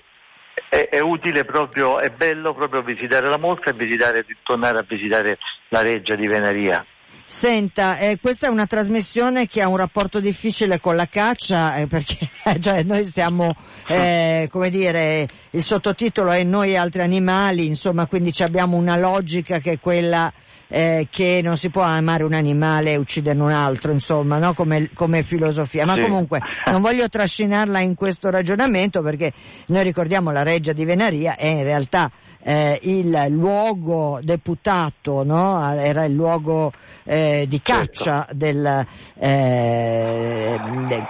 è, 0.68 0.88
è, 0.90 1.00
utile 1.00 1.46
proprio, 1.46 1.98
è 1.98 2.10
bello 2.10 2.52
proprio 2.52 2.82
visitare 2.82 3.26
la 3.26 3.38
mostra 3.38 3.70
e 3.70 3.74
visitare, 3.74 4.26
tornare 4.42 4.78
a 4.80 4.84
visitare 4.86 5.38
la 5.68 5.80
Reggia 5.80 6.14
di 6.14 6.28
Venaria. 6.28 6.84
Senta, 7.28 7.98
eh, 7.98 8.20
questa 8.20 8.46
è 8.46 8.50
una 8.50 8.66
trasmissione 8.66 9.48
che 9.48 9.60
ha 9.60 9.66
un 9.66 9.76
rapporto 9.76 10.20
difficile 10.20 10.78
con 10.78 10.94
la 10.94 11.06
caccia 11.06 11.74
eh, 11.74 11.88
perché 11.88 12.30
cioè, 12.60 12.84
noi 12.84 13.04
siamo, 13.04 13.52
eh, 13.88 14.46
come 14.48 14.70
dire, 14.70 15.26
il 15.50 15.62
sottotitolo 15.64 16.30
è 16.30 16.44
Noi 16.44 16.76
altri 16.76 17.02
animali, 17.02 17.66
insomma, 17.66 18.06
quindi 18.06 18.32
abbiamo 18.38 18.76
una 18.76 18.96
logica 18.96 19.58
che 19.58 19.72
è 19.72 19.78
quella 19.80 20.32
eh, 20.68 21.08
che 21.10 21.40
non 21.42 21.56
si 21.56 21.70
può 21.70 21.82
amare 21.82 22.24
un 22.24 22.32
animale 22.32 22.92
e 22.92 22.96
ucciderne 22.96 23.42
un 23.42 23.52
altro, 23.52 23.92
insomma, 23.92 24.38
no? 24.38 24.54
come, 24.54 24.90
come, 24.94 25.22
filosofia. 25.22 25.84
Ma 25.84 25.94
sì. 25.94 26.00
comunque 26.02 26.40
non 26.70 26.80
voglio 26.80 27.08
trascinarla 27.08 27.80
in 27.80 27.94
questo 27.94 28.30
ragionamento 28.30 29.02
perché 29.02 29.32
noi 29.66 29.82
ricordiamo 29.82 30.30
la 30.30 30.42
reggia 30.42 30.72
di 30.72 30.84
Venaria 30.84 31.36
è 31.36 31.46
in 31.46 31.62
realtà 31.62 32.10
eh, 32.46 32.78
il 32.82 33.26
luogo 33.30 34.20
deputato, 34.22 35.24
no? 35.24 35.74
era 35.74 36.04
il 36.04 36.14
luogo 36.14 36.70
eh, 37.02 37.44
di 37.48 37.60
caccia 37.60 38.20
certo. 38.20 38.34
del, 38.34 38.86
eh, 39.18 40.56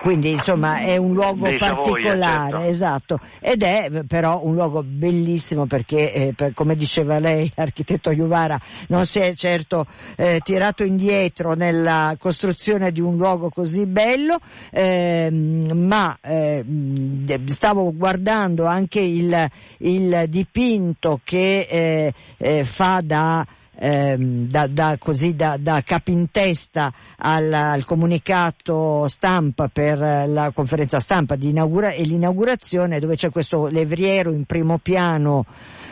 quindi 0.01 0.31
insomma 0.31 0.79
è 0.79 0.97
un 0.97 1.13
luogo 1.13 1.47
Dei 1.47 1.59
particolare, 1.59 2.15
Savoia, 2.17 2.49
certo. 2.49 2.61
esatto, 2.61 3.21
ed 3.41 3.63
è 3.63 4.05
però 4.07 4.41
un 4.45 4.55
luogo 4.55 4.83
bellissimo 4.83 5.67
perché 5.67 6.11
eh, 6.11 6.33
per, 6.35 6.55
come 6.55 6.75
diceva 6.75 7.19
lei, 7.19 7.53
l'architetto 7.55 8.11
Iuvara, 8.11 8.59
non 8.89 9.05
si 9.05 9.19
è 9.19 9.35
certo 9.47 9.87
eh, 10.17 10.41
tirato 10.43 10.83
indietro 10.83 11.55
nella 11.55 12.17
costruzione 12.19 12.91
di 12.91 13.01
un 13.01 13.17
luogo 13.17 13.49
così 13.49 13.87
bello, 13.87 14.41
ehm, 14.73 15.71
ma 15.73 16.19
ehm, 16.21 17.47
stavo 17.47 17.93
guardando 17.95 18.67
anche 18.67 18.99
il, 19.01 19.49
il 19.79 20.25
dipinto 20.29 21.21
che 21.23 21.61
eh, 21.71 22.13
eh, 22.39 22.65
fa 22.65 23.01
da 23.05 23.47
ehm, 23.79 24.49
da, 24.49 24.67
da, 24.67 24.97
così, 24.99 25.35
da, 25.35 25.57
da 25.59 25.83
capintesta 25.83 26.93
al, 27.19 27.53
al, 27.53 27.85
comunicato 27.85 29.07
stampa 29.09 29.69
per 29.69 29.99
la 29.99 30.51
conferenza 30.55 30.99
stampa 30.99 31.37
di 31.37 31.51
inaugura- 31.51 31.93
e 31.93 32.03
l'inaugurazione 32.03 32.99
dove 32.99 33.17
c'è 33.17 33.31
questo 33.31 33.67
levriero 33.67 34.33
in 34.33 34.45
primo 34.45 34.79
piano 34.79 35.45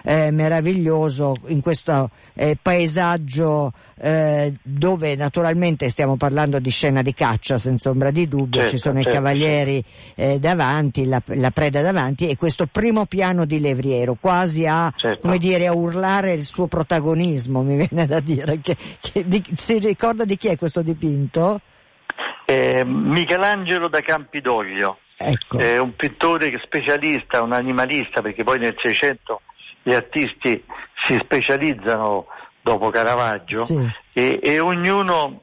eh, 0.03 0.31
meraviglioso 0.31 1.35
in 1.47 1.61
questo 1.61 2.11
eh, 2.35 2.57
paesaggio 2.61 3.73
eh, 4.01 4.55
dove 4.63 5.15
naturalmente 5.15 5.89
stiamo 5.89 6.17
parlando 6.17 6.59
di 6.59 6.71
scena 6.71 7.03
di 7.03 7.15
caccia 7.15 7.57
senza 7.57 7.91
ombra 7.91 8.11
di 8.11 8.27
dubbio, 8.27 8.61
certo, 8.61 8.77
ci 8.77 8.83
sono 8.83 9.03
certo, 9.03 9.11
i 9.11 9.13
cavalieri 9.13 9.85
certo. 10.15 10.39
davanti, 10.39 11.07
la, 11.07 11.23
la, 11.27 11.51
preda 11.51 11.81
davanti 11.81 12.29
e 12.29 12.37
questo 12.37 12.67
primo 12.67 13.07
piano 13.07 13.45
di 13.45 13.61
levriero 13.61 14.17
quasi 14.21 14.67
a, 14.67 14.93
certo. 14.97 15.21
come 15.21 15.39
dire, 15.39 15.67
a 15.67 15.75
urlare 15.75 16.33
il 16.33 16.45
suo 16.45 16.67
protagonismo, 16.67 17.63
mi 17.63 17.77
viene 17.77 18.07
da 18.07 18.21
dire. 18.21 18.61
Che, 18.61 18.77
che, 19.01 19.27
di, 19.27 19.43
si 19.55 19.79
ricorda 19.79 20.25
di 20.25 20.37
chi 20.37 20.49
è 20.49 20.57
questo 20.57 20.83
dipinto? 20.83 21.61
Eh, 22.47 22.85
Michelangelo 22.85 23.89
da 23.89 24.01
Campidoglio. 24.01 24.99
Ecco. 25.17 25.59
È 25.59 25.79
un 25.79 25.95
pittore 25.95 26.53
specialista, 26.65 27.43
un 27.43 27.53
animalista, 27.53 28.21
perché 28.21 28.43
poi 28.43 28.59
nel 28.59 28.75
Seicento 28.83 29.41
gli 29.83 29.93
artisti 29.93 30.63
si 31.07 31.19
specializzano 31.23 32.27
dopo 32.65 32.89
Caravaggio 32.89 33.67
sì. 33.67 33.79
e, 34.15 34.41
e, 34.43 34.59
ognuno 34.59 35.43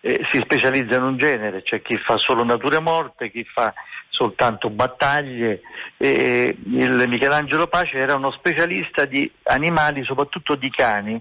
eh, 0.00 0.24
si 0.30 0.38
specializza 0.38 0.96
in 0.96 1.02
un 1.02 1.16
genere, 1.16 1.62
c'è 1.62 1.82
chi 1.82 1.98
fa 1.98 2.16
solo 2.16 2.44
nature 2.44 2.78
morte, 2.78 3.30
chi 3.30 3.44
fa 3.44 3.74
soltanto 4.08 4.70
battaglie. 4.70 5.62
E 5.96 6.56
il 6.64 7.04
Michelangelo 7.08 7.66
Pace 7.66 7.96
era 7.96 8.14
uno 8.14 8.30
specialista 8.30 9.04
di 9.04 9.30
animali, 9.42 10.04
soprattutto 10.04 10.54
di 10.54 10.70
cani, 10.70 11.20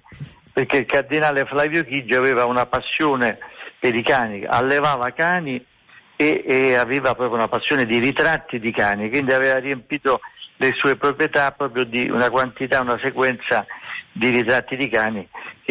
perché 0.54 0.78
il 0.78 0.86
cardinale 0.86 1.46
Flavio 1.46 1.84
Chigi 1.84 2.14
aveva 2.14 2.46
una 2.46 2.68
passione 2.68 3.40
per 3.80 3.96
i 3.96 4.04
cani, 4.04 4.46
allevava 4.46 5.12
cani 5.14 5.66
e, 6.16 6.44
e 6.46 6.76
aveva 6.76 7.16
proprio 7.16 7.38
una 7.38 7.48
passione 7.48 7.86
di 7.86 7.98
ritratti 7.98 8.60
di 8.60 8.72
cani, 8.72 9.10
quindi 9.10 9.34
aveva 9.34 9.58
riempito 9.58 10.20
le 10.58 10.74
sue 10.78 10.96
proprietà 10.96 11.52
proprio 11.52 11.86
di 11.86 12.08
una 12.10 12.30
quantità, 12.30 12.82
una 12.82 13.00
sequenza 13.04 13.66
di 14.20 14.30
ritratti 14.30 14.76
di 14.76 14.90
cani 14.90 15.28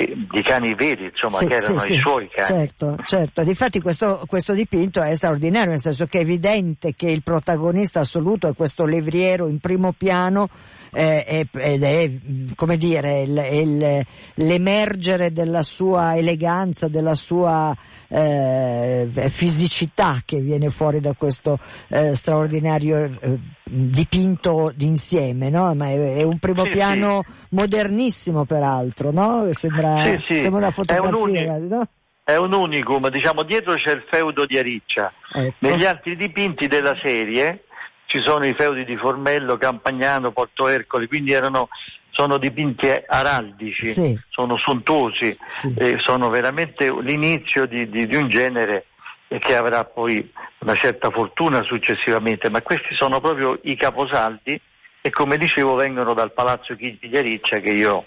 di 0.07 0.43
cani 0.43 0.75
veri, 0.75 1.07
insomma, 1.07 1.39
sì, 1.39 1.47
che 1.47 1.55
erano 1.55 1.79
sì, 1.81 1.93
i 1.93 1.97
suoi 1.97 2.29
cani. 2.29 2.47
Certo, 2.47 2.97
certo. 3.05 3.43
Difatti 3.43 3.81
questo, 3.81 4.23
questo, 4.27 4.53
dipinto 4.53 5.03
è 5.03 5.15
straordinario, 5.15 5.71
nel 5.71 5.81
senso 5.81 6.07
che 6.07 6.19
è 6.19 6.23
evidente 6.23 6.95
che 6.95 7.07
il 7.07 7.23
protagonista 7.23 8.01
assoluto 8.01 8.49
è 8.49 8.55
questo 8.55 8.85
levriero 8.85 9.49
in 9.49 9.59
primo 9.59 9.93
piano 9.93 10.49
eh, 10.93 11.49
ed 11.53 11.83
è, 11.83 12.11
come 12.55 12.77
dire, 12.77 13.23
il, 13.23 13.37
il, 13.51 14.07
l'emergere 14.35 15.33
della 15.33 15.63
sua 15.63 16.17
eleganza, 16.17 16.87
della 16.87 17.15
sua 17.15 17.75
eh, 18.09 19.09
fisicità 19.29 20.23
che 20.25 20.41
viene 20.41 20.71
fuori 20.71 21.01
da 21.01 21.15
questo 21.15 21.59
eh, 21.89 22.15
straordinario 22.15 23.05
eh, 23.05 23.39
dipinto 23.71 24.73
d'insieme, 24.75 25.51
no? 25.51 25.75
Ma 25.75 25.89
è, 25.89 26.17
è 26.17 26.23
un 26.23 26.39
primo 26.39 26.65
sì, 26.65 26.71
piano 26.71 27.23
modernissimo 27.51 28.45
peraltro, 28.45 29.11
no? 29.11 29.47
Sembra 29.53 30.01
sì, 30.01 30.25
sì. 30.29 30.39
sembra 30.39 30.61
una 30.61 30.71
fotografia. 30.71 31.55
È 31.55 31.59
un, 31.59 31.67
no? 31.67 31.89
è 32.25 32.37
un 32.37 32.53
unicum, 32.53 33.09
diciamo 33.09 33.43
dietro 33.43 33.75
c'è 33.75 33.93
il 33.93 34.05
feudo 34.11 34.45
di 34.45 34.59
Ariccia. 34.59 35.13
Ecco. 35.33 35.67
Negli 35.67 35.87
altri 35.87 36.15
dipinti 36.15 36.67
della 36.67 36.95
serie 37.03 37.65
ci 38.05 38.21
sono 38.23 38.45
i 38.45 38.55
feudi 38.55 38.85
di 38.85 38.97
Formello, 38.97 39.57
Campagnano, 39.57 40.33
Porto 40.33 40.69
Ercole, 40.69 41.09
quindi 41.09 41.33
erano, 41.33 41.69
sono 42.11 42.37
dipinti 42.39 42.87
araldici, 43.07 43.93
sì. 43.93 44.19
sono 44.29 44.59
sontuosi, 44.59 45.37
sì. 45.47 45.75
eh, 45.77 45.97
sono 46.01 46.29
veramente 46.29 46.91
l'inizio 47.01 47.67
di, 47.67 47.89
di, 47.89 48.07
di 48.07 48.17
un 48.17 48.29
genere 48.29 48.87
che 49.29 49.55
avrà 49.55 49.85
poi 49.85 50.33
una 50.61 50.75
certa 50.75 51.11
fortuna 51.11 51.63
successivamente, 51.63 52.49
ma 52.49 52.63
questi 52.63 52.95
sono 52.95 53.21
proprio 53.21 53.59
i 53.63 53.77
caposaldi 53.77 54.59
e 55.01 55.11
come 55.11 55.37
dicevo 55.37 55.75
vengono 55.75 56.15
dal 56.15 56.33
Palazzo 56.33 56.75
Chigi 56.75 57.09
di 57.09 57.17
Ariccia 57.17 57.59
che 57.59 57.71
io 57.71 58.07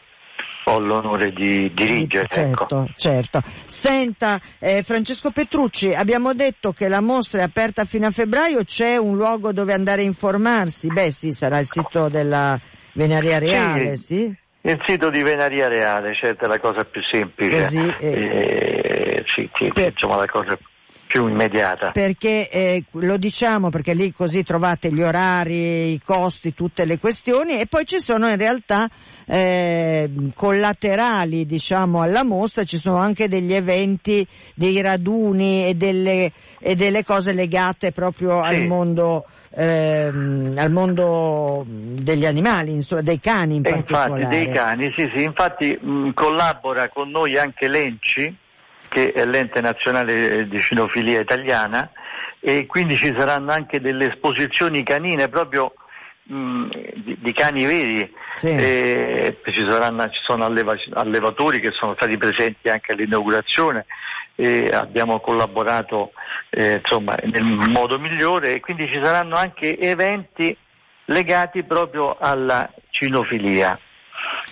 ho 0.64 0.80
l'onore 0.80 1.32
di 1.32 1.72
dirigere. 1.74 2.28
Certo, 2.30 2.64
ecco. 2.66 2.88
certo. 2.96 3.42
Senta, 3.66 4.40
eh, 4.60 4.84
Francesco 4.84 5.32
Petrucci, 5.32 5.94
abbiamo 5.94 6.34
detto 6.34 6.72
che 6.72 6.88
la 6.88 7.02
mostra 7.02 7.42
è 7.42 7.44
aperta 7.44 7.86
fino 7.86 8.08
a 8.08 8.12
febbraio, 8.12 8.64
c'è 8.64 8.98
un 8.98 9.16
luogo 9.16 9.52
dove 9.52 9.74
andare 9.74 10.02
a 10.02 10.06
informarsi? 10.06 10.88
Beh 10.88 11.12
sì, 11.12 11.32
sarà 11.32 11.60
il 11.60 11.68
sito 11.68 12.10
della 12.10 12.60
Venaria 12.94 13.40
Reale, 13.40 13.96
sì? 13.96 14.16
sì? 14.16 14.40
Il 14.64 14.80
sito 14.86 15.10
di 15.10 15.24
Venaria 15.24 15.68
Reale, 15.68 16.14
certo, 16.14 16.46
è 16.46 16.48
la 16.48 16.60
cosa 16.60 16.84
più 16.84 17.02
semplice. 17.12 17.62
Così, 17.62 17.96
eh, 18.00 18.12
eh, 18.12 19.24
sì, 19.26 19.50
sì, 19.54 19.72
per... 19.74 19.92
insomma 19.92 20.18
la 20.18 20.28
cosa 20.28 20.56
più 20.56 20.66
più 21.12 21.28
immediata. 21.28 21.92
Perché 21.92 22.50
eh, 22.50 22.86
lo 22.92 23.18
diciamo 23.18 23.70
perché 23.70 23.94
lì 23.94 24.14
così 24.14 24.44
trovate 24.44 24.94
gli 24.94 25.02
orari, 25.02 25.92
i 25.92 26.02
costi, 26.02 26.54
tutte 26.54 26.86
le 26.86 27.00
questioni 27.00 27.60
e 27.60 27.66
poi 27.68 27.86
ci 27.86 28.00
sono 28.00 28.30
in 28.30 28.38
realtà 28.38 28.88
eh, 29.26 30.10
collaterali 30.34 31.46
diciamo 31.46 32.02
alla 32.02 32.24
mostra, 32.24 32.64
ci 32.64 32.78
sono 32.78 32.96
anche 32.96 33.28
degli 33.28 33.54
eventi, 33.54 34.26
dei 34.56 34.80
raduni 34.82 35.68
e 35.68 35.74
delle, 35.74 36.32
e 36.60 36.76
delle 36.76 37.04
cose 37.04 37.34
legate 37.34 37.92
proprio 37.92 38.42
sì. 38.42 38.48
al 38.48 38.66
mondo 38.68 39.26
ehm, 39.54 40.54
al 40.56 40.72
mondo 40.72 41.66
degli 41.68 42.26
animali, 42.26 42.72
insomma, 42.72 43.02
dei 43.02 43.20
cani 43.20 43.56
in 43.56 43.64
particolare. 43.64 44.22
Infatti, 44.22 44.36
dei 44.36 44.54
cani, 44.54 44.94
sì, 44.96 45.12
sì, 45.14 45.24
infatti 45.26 45.78
mh, 45.78 46.14
collabora 46.14 46.88
con 46.88 47.10
noi 47.10 47.38
anche 47.38 47.68
Lenci, 47.68 48.34
che 48.92 49.12
è 49.14 49.24
l'ente 49.24 49.62
nazionale 49.62 50.50
di 50.50 50.60
cinofilia 50.60 51.22
italiana 51.22 51.90
e 52.42 52.66
quindi 52.66 52.98
ci 52.98 53.16
saranno 53.18 53.54
anche 53.54 53.80
delle 53.80 54.10
esposizioni 54.10 54.84
canine 54.84 55.30
proprio 55.30 55.72
mh, 56.24 56.66
di, 56.96 57.18
di, 57.18 57.32
cani 57.32 57.66
veri. 57.66 58.14
Sì. 58.34 58.50
ci, 58.50 59.66
saranno, 59.70 60.10
ci, 60.10 60.20
sono 60.26 60.44
alleva, 60.44 60.76
allevatori 60.96 61.62
che 61.62 61.72
sono 61.72 61.94
stati 61.94 62.18
presenti 62.18 62.68
anche 62.68 62.92
all'inaugurazione 62.92 63.86
e 64.36 64.70
abbiamo 64.70 65.22
collaborato 65.22 66.12
eh, 66.50 66.82
insomma, 66.84 67.16
nel 67.24 67.44
modo 67.44 67.98
migliore 67.98 68.56
e 68.56 68.60
quindi 68.60 68.88
ci 68.88 69.00
saranno 69.02 69.36
anche 69.36 69.78
eventi 69.80 70.54
legati 71.06 71.64
proprio 71.64 72.18
alla 72.20 72.70
cinofilia. 72.90 73.80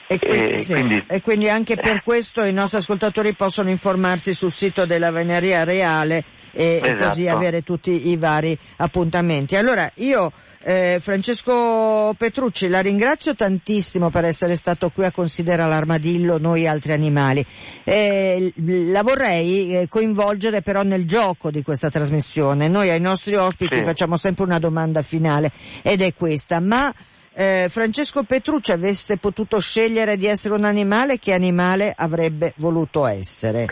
E 0.08 0.20
quindi, 0.20 0.54
e, 0.54 0.58
sì. 0.60 0.74
quindi, 0.74 1.04
e 1.08 1.22
quindi, 1.22 1.50
anche 1.50 1.76
per 1.76 2.02
questo 2.04 2.44
i 2.44 2.54
nostri 2.54 2.78
ascoltatori 2.78 3.34
possono 3.34 3.70
informarsi 3.70 4.34
sul 4.34 4.52
sito 4.52 4.86
della 4.86 5.12
Veneria 5.12 5.64
Reale 5.64 6.24
e, 6.52 6.82
esatto. 6.82 6.88
e 6.88 7.08
così 7.08 7.28
avere 7.28 7.62
tutti 7.62 8.10
i 8.10 8.18
vari 8.18 8.58
appuntamenti. 8.78 9.56
Allora 9.56 9.90
io 9.96 10.32
eh, 10.64 11.00
Francesco 11.00 12.14
Petrucci 12.18 12.68
la 12.68 12.82
ringrazio 12.82 13.36
tantissimo 13.36 14.10
per 14.10 14.26
essere 14.26 14.56
stato 14.56 14.90
qui 14.90 15.06
a 15.06 15.12
considerare 15.12 15.70
l'armadillo, 15.70 16.38
noi 16.38 16.68
altri 16.68 16.94
animali. 16.94 17.46
Eh, 17.84 18.52
la 18.56 19.04
vorrei 19.04 19.76
eh, 19.76 19.88
coinvolgere 19.88 20.62
però 20.62 20.82
nel 20.82 21.06
gioco 21.06 21.52
di 21.52 21.62
questa 21.62 21.90
trasmissione. 21.90 22.68
Noi 22.68 22.90
ai 22.90 23.00
nostri 23.00 23.36
ospiti 23.36 23.76
sì. 23.78 23.84
facciamo 23.84 24.18
sempre 24.18 24.44
una 24.44 24.60
domanda 24.60 25.02
finale 25.02 25.52
ed 25.82 26.02
è 26.02 26.14
questa, 26.14 26.60
ma 26.60 26.94
eh, 27.40 27.70
Francesco 27.70 28.24
Petrucci 28.24 28.74
avesse 28.74 29.16
potuto 29.16 29.60
scegliere 29.60 30.18
di 30.18 30.26
essere 30.26 30.56
un 30.56 30.66
animale, 30.66 31.20
che 31.20 31.34
animale 31.34 31.94
avrebbe 31.96 32.52
voluto 32.58 33.06
essere? 33.06 33.66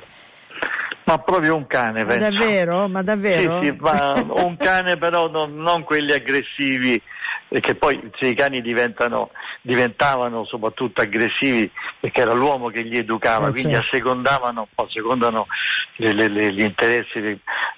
Ma 1.04 1.18
proprio 1.18 1.56
un 1.56 1.68
cane, 1.68 2.06
Ma 2.06 2.16
penso. 2.16 2.30
davvero? 2.30 2.88
Ma 2.88 3.02
davvero? 3.02 3.60
Sì, 3.60 3.68
sì, 3.68 3.76
ma 3.78 4.24
un 4.26 4.56
cane 4.56 4.96
però 4.96 5.28
non, 5.28 5.56
non 5.56 5.84
quelli 5.84 6.14
aggressivi, 6.14 7.02
che 7.50 7.76
poi 7.76 8.10
se 8.18 8.30
i 8.30 8.36
cani 8.36 8.62
diventavano 9.68 10.46
soprattutto 10.46 11.02
aggressivi 11.02 11.70
perché 12.00 12.22
era 12.22 12.34
l'uomo 12.34 12.70
che 12.70 12.84
li 12.84 12.98
educava, 12.98 13.50
eh, 13.50 13.52
quindi 13.52 13.74
certo. 13.74 13.90
assecondavano 13.90 14.62
un 14.62 14.68
po', 14.74 14.88
secondano 14.90 15.48
le, 15.98 16.14
le, 16.14 16.30
le, 16.30 16.54
gli 16.54 16.62
interessi. 16.62 17.20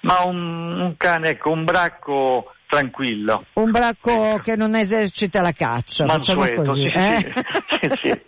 Ma 0.02 0.22
un, 0.24 0.80
un 0.80 0.94
cane, 0.98 1.30
ecco, 1.30 1.50
un 1.50 1.64
bracco 1.64 2.54
tranquillo. 2.68 3.46
Un 3.54 3.72
bracco 3.72 4.40
che 4.44 4.56
non 4.56 4.76
esercita 4.76 5.42
la 5.42 5.52
caccia, 5.52 6.06
Mansueto, 6.06 6.62
così. 6.62 6.86
Sì, 6.86 7.00
eh? 7.00 7.34
sì, 7.80 7.90
sì, 8.04 8.22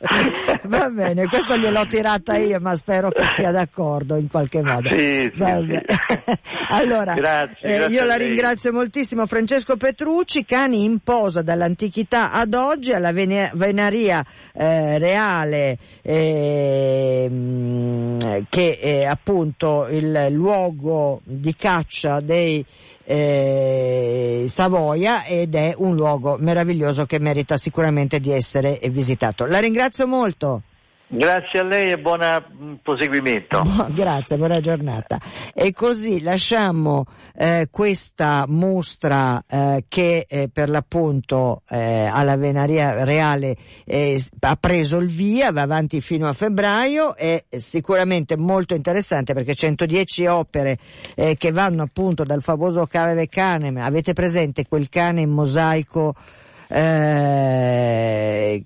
Va 0.68 0.88
bene, 0.88 1.26
questo 1.26 1.56
gliel'ho 1.56 1.86
tirata 1.86 2.36
io, 2.36 2.60
ma 2.60 2.76
spero 2.76 3.10
che 3.10 3.24
sia 3.24 3.50
d'accordo 3.50 4.16
in 4.16 4.28
qualche 4.28 4.62
modo. 4.62 4.88
Allora, 6.68 7.14
grazie, 7.14 7.56
eh, 7.60 7.78
grazie 7.78 7.96
io 7.96 8.04
la 8.04 8.16
ringrazio 8.16 8.72
moltissimo 8.72 9.26
Francesco 9.26 9.76
Petrucci, 9.76 10.44
cani 10.44 10.84
in 10.84 11.00
posa 11.00 11.42
dall'antichità 11.42 12.19
ad 12.28 12.52
oggi 12.54 12.92
alla 12.92 13.12
Venaria 13.12 14.24
eh, 14.52 14.98
Reale, 14.98 15.78
ehm, 16.02 17.38
che 18.48 18.78
è 18.78 19.04
appunto 19.04 19.86
il 19.88 20.26
luogo 20.30 21.20
di 21.24 21.54
caccia 21.56 22.20
dei 22.20 22.64
eh, 23.04 24.44
Savoia 24.46 25.24
ed 25.24 25.54
è 25.54 25.74
un 25.76 25.94
luogo 25.94 26.36
meraviglioso 26.38 27.06
che 27.06 27.18
merita 27.18 27.56
sicuramente 27.56 28.20
di 28.20 28.30
essere 28.30 28.78
visitato. 28.90 29.46
La 29.46 29.58
ringrazio 29.58 30.06
molto. 30.06 30.62
Grazie 31.12 31.58
a 31.58 31.64
lei 31.64 31.90
e 31.90 31.98
buon 31.98 32.20
mm, 32.20 32.74
proseguimento. 32.82 33.62
grazie, 33.90 34.36
buona 34.36 34.60
giornata. 34.60 35.18
E 35.52 35.72
così 35.72 36.22
lasciamo 36.22 37.04
eh, 37.34 37.66
questa 37.68 38.44
mostra 38.46 39.42
eh, 39.44 39.86
che 39.88 40.24
eh, 40.28 40.48
per 40.52 40.68
l'appunto 40.68 41.62
eh, 41.68 42.04
alla 42.04 42.36
Venaria 42.36 43.02
Reale 43.02 43.56
eh, 43.84 44.22
ha 44.38 44.54
preso 44.54 44.98
il 44.98 45.12
via, 45.12 45.50
va 45.50 45.62
avanti 45.62 46.00
fino 46.00 46.28
a 46.28 46.32
febbraio, 46.32 47.16
è 47.16 47.44
sicuramente 47.56 48.36
molto 48.36 48.74
interessante 48.74 49.34
perché 49.34 49.56
110 49.56 50.26
opere 50.26 50.78
eh, 51.16 51.36
che 51.36 51.50
vanno 51.50 51.82
appunto 51.82 52.22
dal 52.22 52.40
famoso 52.40 52.86
Cave 52.86 53.26
Cane, 53.26 53.72
avete 53.82 54.12
presente 54.12 54.64
quel 54.68 54.88
cane 54.88 55.22
in 55.22 55.30
mosaico 55.30 56.14
eh, 56.68 58.64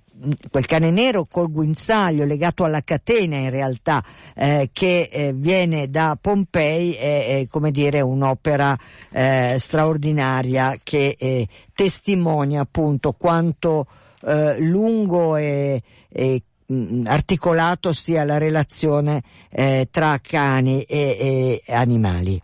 quel 0.51 0.67
cane 0.67 0.91
nero 0.91 1.25
col 1.29 1.51
guinzaglio 1.51 2.25
legato 2.25 2.65
alla 2.65 2.83
catena 2.83 3.37
in 3.37 3.51
realtà 3.51 4.03
eh, 4.35 4.71
che 4.73 5.09
eh, 5.11 5.33
viene 5.33 5.89
da 5.91 6.17
Pompei 6.21 6.93
è, 6.93 7.41
è 7.41 7.47
come 7.49 7.71
dire 7.71 8.01
un'opera 8.01 8.77
eh, 9.11 9.57
straordinaria 9.59 10.79
che 10.83 11.17
eh, 11.19 11.47
testimonia 11.75 12.63
appunto 12.63 13.13
quanto 13.13 13.87
eh, 14.23 14.59
lungo 14.61 15.37
e, 15.37 15.83
e 16.09 16.43
mm, 16.73 17.05
articolato 17.07 17.93
sia 17.93 18.25
la 18.25 18.39
relazione 18.39 19.23
eh, 19.51 19.89
tra 19.91 20.19
cani 20.23 20.83
e, 20.83 21.61
e 21.67 21.73
animali. 21.73 22.41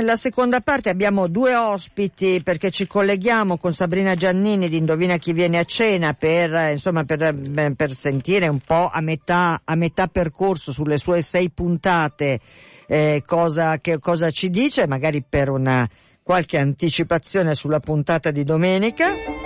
Nella 0.00 0.16
seconda 0.16 0.60
parte 0.60 0.88
abbiamo 0.88 1.28
due 1.28 1.54
ospiti 1.54 2.40
perché 2.42 2.70
ci 2.70 2.86
colleghiamo 2.86 3.58
con 3.58 3.74
Sabrina 3.74 4.14
Giannini 4.14 4.70
di 4.70 4.78
Indovina 4.78 5.18
chi 5.18 5.34
viene 5.34 5.58
a 5.58 5.64
cena 5.64 6.14
per, 6.14 6.70
insomma, 6.70 7.04
per, 7.04 7.34
per 7.76 7.92
sentire 7.92 8.48
un 8.48 8.60
po' 8.60 8.88
a 8.90 9.00
metà, 9.02 9.60
a 9.62 9.74
metà 9.74 10.06
percorso 10.06 10.72
sulle 10.72 10.96
sue 10.96 11.20
sei 11.20 11.50
puntate 11.50 12.40
eh, 12.86 13.22
cosa, 13.26 13.78
che, 13.78 13.98
cosa 13.98 14.30
ci 14.30 14.48
dice, 14.48 14.86
magari 14.86 15.22
per 15.22 15.50
una 15.50 15.88
qualche 16.22 16.56
anticipazione 16.56 17.54
sulla 17.54 17.80
puntata 17.80 18.30
di 18.30 18.42
domenica. 18.42 19.39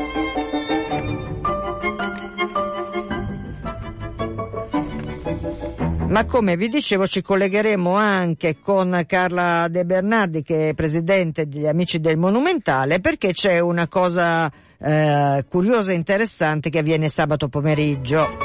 Ma 6.07 6.27
come 6.27 6.57
vi 6.57 6.69
dicevo 6.69 7.07
ci 7.07 7.23
collegheremo 7.23 7.95
anche 7.95 8.59
con 8.61 9.05
Carla 9.07 9.69
De 9.69 9.85
Bernardi 9.85 10.43
che 10.43 10.69
è 10.69 10.75
presidente 10.75 11.47
degli 11.49 11.67
Amici 11.67 11.99
del 11.99 12.17
Monumentale 12.17 13.01
perché 13.01 13.33
c'è 13.33 13.59
una 13.59 13.89
cosa 13.89 14.51
eh, 14.79 15.45
curiosa 15.49 15.93
e 15.93 15.95
interessante 15.95 16.71
che 16.71 16.79
avviene 16.79 17.09
sabato 17.09 17.49
pomeriggio. 17.49 18.44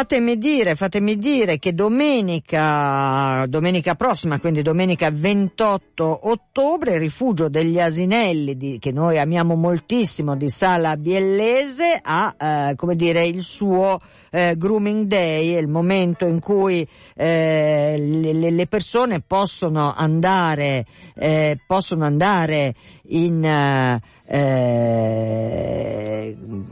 Fatemi 0.00 0.38
dire, 0.38 0.76
fatemi 0.76 1.18
dire 1.18 1.58
che 1.58 1.74
domenica, 1.74 3.44
domenica 3.46 3.96
prossima, 3.96 4.40
quindi 4.40 4.62
domenica 4.62 5.10
28 5.10 6.20
ottobre, 6.22 6.94
il 6.94 7.00
rifugio 7.00 7.50
degli 7.50 7.78
asinelli, 7.78 8.56
di, 8.56 8.78
che 8.78 8.92
noi 8.92 9.18
amiamo 9.18 9.56
moltissimo, 9.56 10.36
di 10.36 10.48
Sala 10.48 10.96
Biellese, 10.96 12.00
ha, 12.00 12.34
eh, 12.34 12.76
come 12.76 12.96
dire, 12.96 13.26
il 13.26 13.42
suo 13.42 14.00
eh, 14.30 14.54
grooming 14.56 15.06
day, 15.06 15.58
il 15.58 15.68
momento 15.68 16.24
in 16.26 16.40
cui 16.40 16.86
eh, 17.14 17.96
le, 17.98 18.50
le, 18.50 18.66
persone 18.66 19.20
possono 19.20 19.92
andare, 19.94 20.86
eh, 21.14 21.58
possono 21.66 22.04
andare 22.04 22.74
in, 23.08 23.44
eh, 23.44 24.00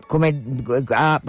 come 0.06 0.42
a 0.86 1.20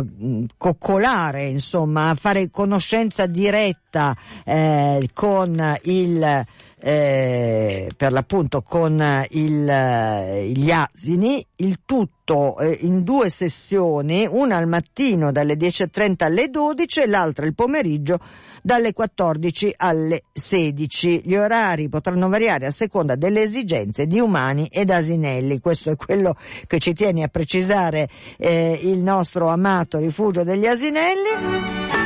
coccolare, 0.58 1.48
insomma, 1.48 2.12
a 2.12 2.16
fare 2.16 2.50
conoscenza 2.50 3.26
diretta 3.26 4.16
eh, 4.46 5.10
con 5.14 5.78
il 5.84 6.46
eh, 6.82 7.92
per 7.96 8.12
l'appunto 8.12 8.62
con 8.62 9.26
il, 9.32 9.70
eh, 9.70 10.52
gli 10.54 10.72
asini, 10.72 11.46
il 11.58 11.80
tutto 11.86 12.58
eh, 12.58 12.78
in 12.82 13.04
due 13.04 13.30
sessioni, 13.30 14.28
una 14.30 14.58
al 14.58 14.68
mattino 14.68 15.32
dalle 15.32 15.56
10.30 15.56 16.24
alle 16.24 16.50
12 16.50 17.02
e 17.02 17.08
l'altra 17.08 17.46
il 17.46 17.54
pomeriggio 17.54 18.20
dalle 18.62 18.94
14 18.94 19.74
alle 19.76 20.24
16. 20.32 21.24
Gli 21.26 21.36
orari 21.36 21.90
potranno 21.90 22.30
variare 22.30 22.68
a 22.68 22.72
seconda 22.72 23.16
delle 23.16 23.42
esigenze 23.42 24.06
di 24.06 24.20
umani 24.20 24.68
ed 24.72 24.90
asinelli. 24.90 25.60
Questo 25.60 25.92
è 25.92 25.96
quello 25.96 26.36
che 26.66 26.80
ci 26.80 26.94
tiene 26.94 27.24
a 27.24 27.28
precisare 27.28 28.08
eh, 28.38 28.80
il 28.84 29.00
nostro 29.00 29.50
amato 29.50 29.98
rifugio 29.98 30.44
degli 30.44 30.66
asinelli. 30.66 31.99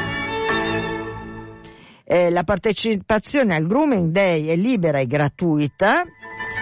Eh, 2.14 2.30
la 2.30 2.44
partecipazione 2.44 3.56
al 3.56 3.66
Grooming 3.66 4.12
Day 4.12 4.46
è 4.46 4.56
libera 4.56 5.00
e 5.00 5.08
gratuita. 5.08 6.04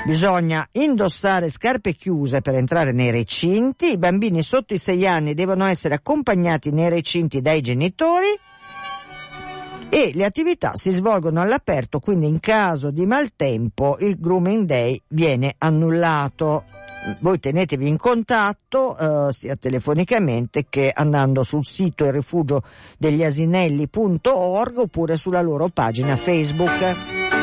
Bisogna 0.06 0.66
indossare 0.72 1.50
scarpe 1.50 1.94
chiuse 1.94 2.40
per 2.40 2.56
entrare 2.56 2.94
nei 2.94 3.12
recinti. 3.12 3.92
I 3.92 3.98
bambini 3.98 4.44
sotto 4.44 4.74
i 4.74 4.78
6 4.78 5.06
anni 5.06 5.34
devono 5.34 5.66
essere 5.66 5.96
accompagnati 5.96 6.72
nei 6.72 6.88
recinti 6.88 7.42
dai 7.42 7.60
genitori 7.60 8.28
e 9.94 10.12
le 10.14 10.24
attività 10.24 10.72
si 10.76 10.90
svolgono 10.90 11.42
all'aperto, 11.42 12.00
quindi 12.00 12.26
in 12.26 12.40
caso 12.40 12.92
di 12.92 13.06
maltempo 13.06 13.98
il 14.00 14.18
Grooming 14.18 14.66
Day 14.66 15.02
viene 15.10 15.56
annullato 15.58 16.64
voi 17.20 17.40
tenetevi 17.40 17.88
in 17.88 17.98
contatto 17.98 18.96
eh, 18.96 19.34
sia 19.34 19.56
telefonicamente 19.56 20.68
che 20.70 20.92
andando 20.94 21.44
sul 21.44 21.66
sito 21.66 22.06
il 22.06 22.14
rifugio 22.14 22.64
degli 22.98 23.24
asinelli.org 23.24 24.78
oppure 24.78 25.18
sulla 25.18 25.42
loro 25.42 25.70
pagina 25.70 26.16
Facebook. 26.16 27.41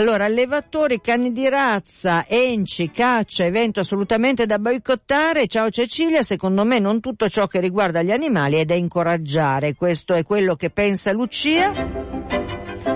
Allora, 0.00 0.24
allevatori, 0.24 0.98
cani 0.98 1.30
di 1.30 1.46
razza, 1.46 2.24
enci, 2.26 2.90
caccia, 2.90 3.44
evento 3.44 3.80
assolutamente 3.80 4.46
da 4.46 4.58
boicottare. 4.58 5.46
Ciao 5.46 5.68
Cecilia, 5.68 6.22
secondo 6.22 6.64
me 6.64 6.78
non 6.78 7.00
tutto 7.00 7.28
ciò 7.28 7.46
che 7.46 7.60
riguarda 7.60 8.00
gli 8.00 8.10
animali 8.10 8.56
è 8.56 8.64
da 8.64 8.72
incoraggiare. 8.72 9.74
Questo 9.74 10.14
è 10.14 10.24
quello 10.24 10.54
che 10.54 10.70
pensa 10.70 11.12
Lucia. 11.12 11.70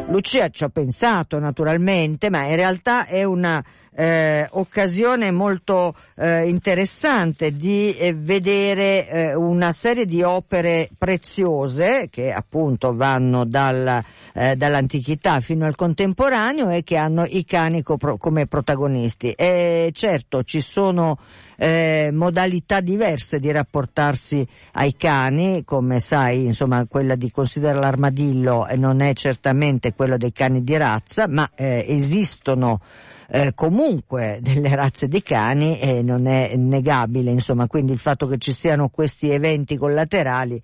Lucia 0.09 0.49
ci 0.49 0.65
ha 0.65 0.71
pensato 0.71 1.39
naturalmente, 1.39 2.31
ma 2.31 2.47
in 2.47 2.57
realtà 2.57 3.05
è 3.05 3.23
una 3.23 3.63
eh, 3.95 4.47
occasione 4.51 5.31
molto 5.31 5.95
eh, 6.17 6.49
interessante 6.49 7.57
di 7.57 7.95
eh, 7.95 8.13
vedere 8.15 9.09
eh, 9.09 9.35
una 9.35 9.71
serie 9.73 10.05
di 10.05 10.23
opere 10.23 10.89
preziose 10.99 12.09
che 12.11 12.33
appunto 12.33 12.95
vanno 12.95 13.45
dal, 13.45 14.03
eh, 14.35 14.57
dall'antichità 14.57 15.41
fino 15.41 15.65
al 15.65 15.77
contemporaneo 15.77 16.71
e 16.71 16.83
che 16.83 16.97
hanno 16.97 17.25
i 17.25 17.45
cani 17.45 17.83
co- 17.83 17.99
come 18.19 18.47
protagonisti. 18.47 19.31
E 19.31 19.91
certo 19.95 20.43
ci 20.43 20.61
sono 20.61 21.19
eh, 21.57 22.11
modalità 22.13 22.81
diverse 22.81 23.39
di 23.39 23.53
rapportarsi 23.53 24.47
ai 24.73 24.97
cani, 24.97 25.63
come 25.65 26.01
sai, 26.01 26.45
insomma, 26.45 26.85
quella 26.89 27.15
di 27.15 27.31
considerare 27.31 27.79
l'armadillo 27.79 28.67
non 28.77 29.01
è 29.01 29.13
certamente 29.13 29.95
quella 29.95 30.17
dei 30.17 30.33
cani 30.33 30.65
di 30.65 30.77
razza, 30.77 31.29
ma 31.29 31.49
eh, 31.55 31.85
esistono 31.89 32.81
eh, 33.29 33.53
comunque 33.55 34.39
delle 34.41 34.75
razze 34.75 35.09
di 35.09 35.23
cani 35.23 35.79
e 35.79 36.03
non 36.03 36.27
è 36.27 36.55
negabile, 36.57 37.31
insomma, 37.31 37.67
quindi 37.67 37.93
il 37.93 37.99
fatto 37.99 38.27
che 38.27 38.39
ci 38.39 38.53
siano 38.53 38.89
questi 38.89 39.31
eventi 39.31 39.77
collaterali 39.77 40.63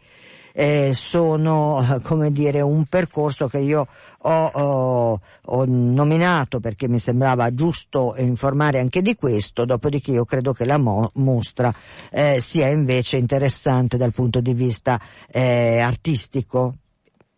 eh, 0.53 0.93
sono 0.95 2.01
come 2.03 2.31
dire 2.31 2.61
un 2.61 2.85
percorso 2.85 3.47
che 3.47 3.59
io 3.59 3.87
ho, 4.23 4.47
ho, 4.47 5.21
ho, 5.45 5.65
nominato 5.67 6.61
perché 6.61 6.89
mi 6.89 6.99
sembrava 6.99 7.53
giusto 7.55 8.15
informare 8.19 8.81
anche 8.81 9.03
di 9.03 9.15
questo, 9.15 9.65
dopodiché 9.65 10.13
io 10.13 10.25
credo 10.25 10.53
che 10.53 10.65
la 10.65 10.79
mo- 10.79 11.11
mostra 11.15 11.73
eh, 12.11 12.41
sia 12.41 12.69
invece 12.69 13.17
interessante 13.17 13.97
dal 13.97 14.13
punto 14.13 14.41
di 14.41 14.55
vista 14.55 15.01
eh, 15.31 15.79
artistico 15.79 16.75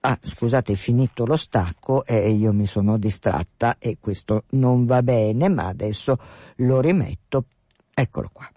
ah 0.05 0.19
scusate 0.21 0.73
è 0.73 0.77
finito 0.77 1.25
lo 1.25 1.37
stacco 1.37 2.05
e 2.05 2.31
io 2.31 2.53
mi 2.53 2.67
sono 2.67 2.99
distratta 2.99 3.77
e 3.79 3.99
questo 4.01 4.45
non 4.51 4.85
va 4.85 5.03
bene 5.03 5.49
ma 5.49 5.67
adesso 5.67 6.19
lo 6.57 6.81
rimetto 6.81 7.45
eccolo 7.95 8.31
qua 8.33 8.51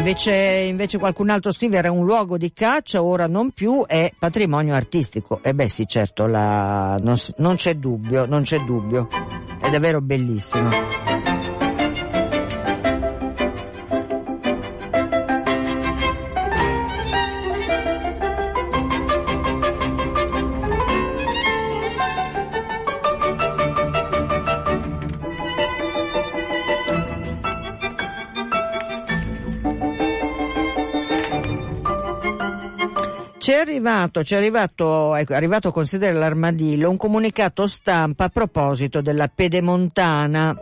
Invece, 0.00 0.32
invece, 0.66 0.98
qualcun 0.98 1.28
altro 1.28 1.52
scrive 1.52 1.76
era 1.76 1.92
un 1.92 2.06
luogo 2.06 2.38
di 2.38 2.54
caccia, 2.54 3.02
ora 3.02 3.26
non 3.26 3.50
più, 3.50 3.84
è 3.86 4.10
patrimonio 4.18 4.74
artistico. 4.74 5.40
E 5.42 5.52
beh 5.52 5.68
sì, 5.68 5.86
certo, 5.86 6.26
la, 6.26 6.96
non, 7.02 7.16
non 7.36 7.56
c'è 7.56 7.74
dubbio, 7.74 8.24
non 8.24 8.40
c'è 8.40 8.60
dubbio. 8.60 9.08
È 9.60 9.68
davvero 9.68 10.00
bellissimo. 10.00 11.19
Arrivato, 33.70 34.24
ci 34.24 34.34
è 34.34 34.36
arrivato, 34.36 35.14
ecco, 35.14 35.32
è 35.32 35.36
arrivato 35.36 35.68
a 35.68 35.72
considerare 35.72 36.18
l'armadillo 36.18 36.90
un 36.90 36.96
comunicato 36.96 37.66
stampa 37.66 38.24
a 38.24 38.28
proposito 38.28 39.00
della 39.00 39.30
pedemontana. 39.32 40.54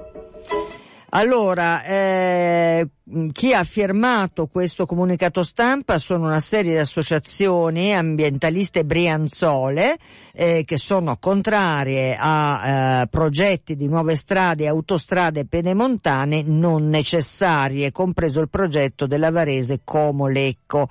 Allora, 1.11 1.85
eh, 1.85 2.87
chi 3.33 3.55
ha 3.55 3.64
firmato 3.64 4.47
questo 4.47 4.85
comunicato 4.85 5.42
stampa 5.42 5.97
sono 5.97 6.27
una 6.27 6.38
serie 6.38 6.73
di 6.73 6.79
associazioni 6.79 7.94
ambientaliste 7.94 8.85
brianzole 8.85 9.97
eh, 10.35 10.64
che 10.66 10.77
sono 10.77 11.16
contrarie 11.18 12.14
a 12.21 13.01
eh, 13.01 13.07
progetti 13.07 13.75
di 13.75 13.88
nuove 13.88 14.16
strade 14.16 14.64
e 14.64 14.68
autostrade 14.68 15.47
pedemontane 15.47 16.42
non 16.42 16.88
necessarie, 16.88 17.90
compreso 17.90 18.40
il 18.40 18.51
progetto 18.51 19.07
della 19.07 19.31
Varese 19.31 19.81
Como-Lecco. 19.83 20.90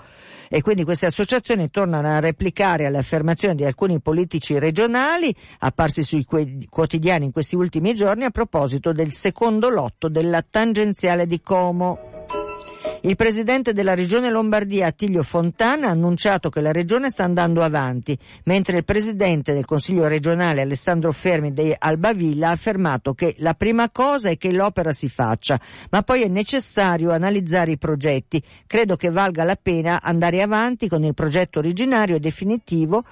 E 0.49 0.61
quindi 0.61 0.83
queste 0.83 1.07
associazioni 1.07 1.69
tornano 1.69 2.07
a 2.07 2.19
replicare 2.19 2.85
alle 2.85 2.99
affermazioni 2.99 3.55
di 3.55 3.65
alcuni 3.65 3.99
politici 3.99 4.57
regionali 4.57 5.33
apparsi 5.59 6.01
sui 6.03 6.25
quotidiani 6.25 7.25
in 7.25 7.31
questi 7.31 7.55
ultimi 7.55 7.93
giorni 7.93 8.23
a 8.23 8.29
proposito 8.29 8.91
del 8.91 9.13
secondo 9.13 9.69
lotto 9.69 10.09
della 10.09 10.41
tangenziale 10.41 11.25
di 11.25 11.41
Como. 11.41 12.16
Il 13.01 13.15
presidente 13.15 13.73
della 13.73 13.93
regione 13.93 14.31
Lombardia, 14.31 14.87
Attilio 14.87 15.21
Fontana, 15.21 15.87
ha 15.87 15.91
annunciato 15.91 16.49
che 16.49 16.61
la 16.61 16.71
regione 16.71 17.09
sta 17.09 17.23
andando 17.23 17.61
avanti, 17.61 18.17
mentre 18.45 18.77
il 18.77 18.85
presidente 18.85 19.53
del 19.53 19.65
consiglio 19.65 20.07
regionale 20.07 20.61
Alessandro 20.61 21.11
Fermi 21.11 21.53
di 21.53 21.73
Albavilla 21.77 22.49
ha 22.49 22.51
affermato 22.51 23.13
che 23.13 23.35
la 23.37 23.53
prima 23.53 23.91
cosa 23.91 24.29
è 24.29 24.37
che 24.37 24.51
l'opera 24.51 24.91
si 24.91 25.09
faccia, 25.09 25.59
ma 25.91 26.01
poi 26.01 26.23
è 26.23 26.27
necessario 26.27 27.11
analizzare 27.11 27.71
i 27.71 27.77
progetti. 27.77 28.41
Credo 28.65 28.95
che 28.95 29.11
valga 29.11 29.43
la 29.43 29.57
pena 29.61 30.01
andare 30.01 30.41
avanti 30.41 30.87
con 30.87 31.03
il 31.03 31.13
progetto 31.13 31.59
originario 31.59 32.15
e 32.15 32.19
definitivo 32.19 33.03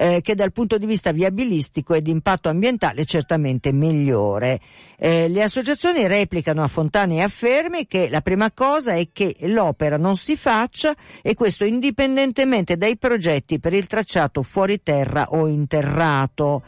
eh, 0.00 0.20
che 0.22 0.36
dal 0.36 0.52
punto 0.52 0.78
di 0.78 0.86
vista 0.86 1.10
viabilistico 1.10 1.92
e 1.92 2.00
di 2.00 2.12
impatto 2.12 2.48
ambientale 2.48 3.04
certamente 3.04 3.72
migliore. 3.72 4.60
Eh, 4.96 5.28
le 5.28 5.42
associazioni 5.42 6.06
replicano 6.06 6.62
a 6.62 6.68
Fontana 6.68 7.14
e 7.14 7.22
a 7.22 7.28
Fermi 7.28 7.86
che 7.88 8.08
la 8.08 8.20
prima 8.20 8.52
cosa 8.52 8.92
è 8.92 9.08
che 9.12 9.34
l'opera 9.40 9.96
non 9.96 10.16
si 10.16 10.36
faccia 10.36 10.94
e 11.20 11.34
questo 11.34 11.64
indipendentemente 11.64 12.76
dai 12.76 12.96
progetti 12.96 13.58
per 13.58 13.72
il 13.72 13.86
tracciato 13.86 14.44
fuori 14.44 14.80
terra 14.82 15.26
o 15.30 15.48
interrato. 15.48 16.62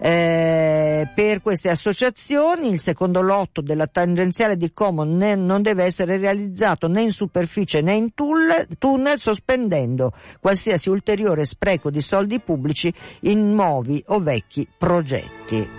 Eh, 0.00 1.08
per 1.14 1.42
queste 1.42 1.70
associazioni 1.70 2.70
il 2.70 2.78
secondo 2.78 3.20
lotto 3.20 3.60
della 3.60 3.86
tangenziale 3.86 4.56
di 4.56 4.72
Como 4.72 5.02
ne, 5.02 5.34
non 5.34 5.62
deve 5.62 5.84
essere 5.84 6.18
realizzato 6.18 6.86
né 6.86 7.02
in 7.02 7.10
superficie 7.10 7.80
né 7.80 7.94
in 7.94 8.14
tunnel, 8.14 8.66
tunnel, 8.78 9.18
sospendendo 9.18 10.12
qualsiasi 10.40 10.88
ulteriore 10.88 11.44
spreco 11.44 11.90
di 11.90 12.00
soldi 12.00 12.40
pubblici 12.40 12.92
in 13.22 13.52
nuovi 13.52 14.02
o 14.06 14.20
vecchi 14.20 14.68
progetti 14.78 15.77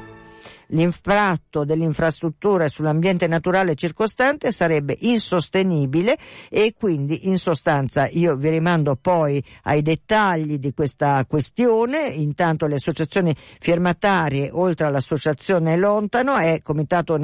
l'impatto 0.70 1.64
dell'infrastruttura 1.64 2.68
sull'ambiente 2.68 3.28
naturale 3.28 3.76
circostante 3.76 4.52
sarebbe 4.52 4.98
insostenibile 5.00 6.18
e 6.50 6.74
quindi 6.78 7.28
in 7.28 7.38
sostanza 7.38 8.08
io 8.08 8.36
vi 8.36 8.50
rimando 8.50 8.96
poi 8.96 9.44
ai 9.64 9.82
dettagli 9.82 10.58
di 10.58 10.74
questa 10.74 11.26
questione, 11.28 12.08
intanto 12.10 12.68
le 12.68 12.76
associazioni 12.76 13.36
firmatarie 13.60 14.50
oltre 14.52 14.88
all'associazione 14.88 15.78
Lontano 15.78 16.36
è 16.36 16.62
Comitato 16.62 17.18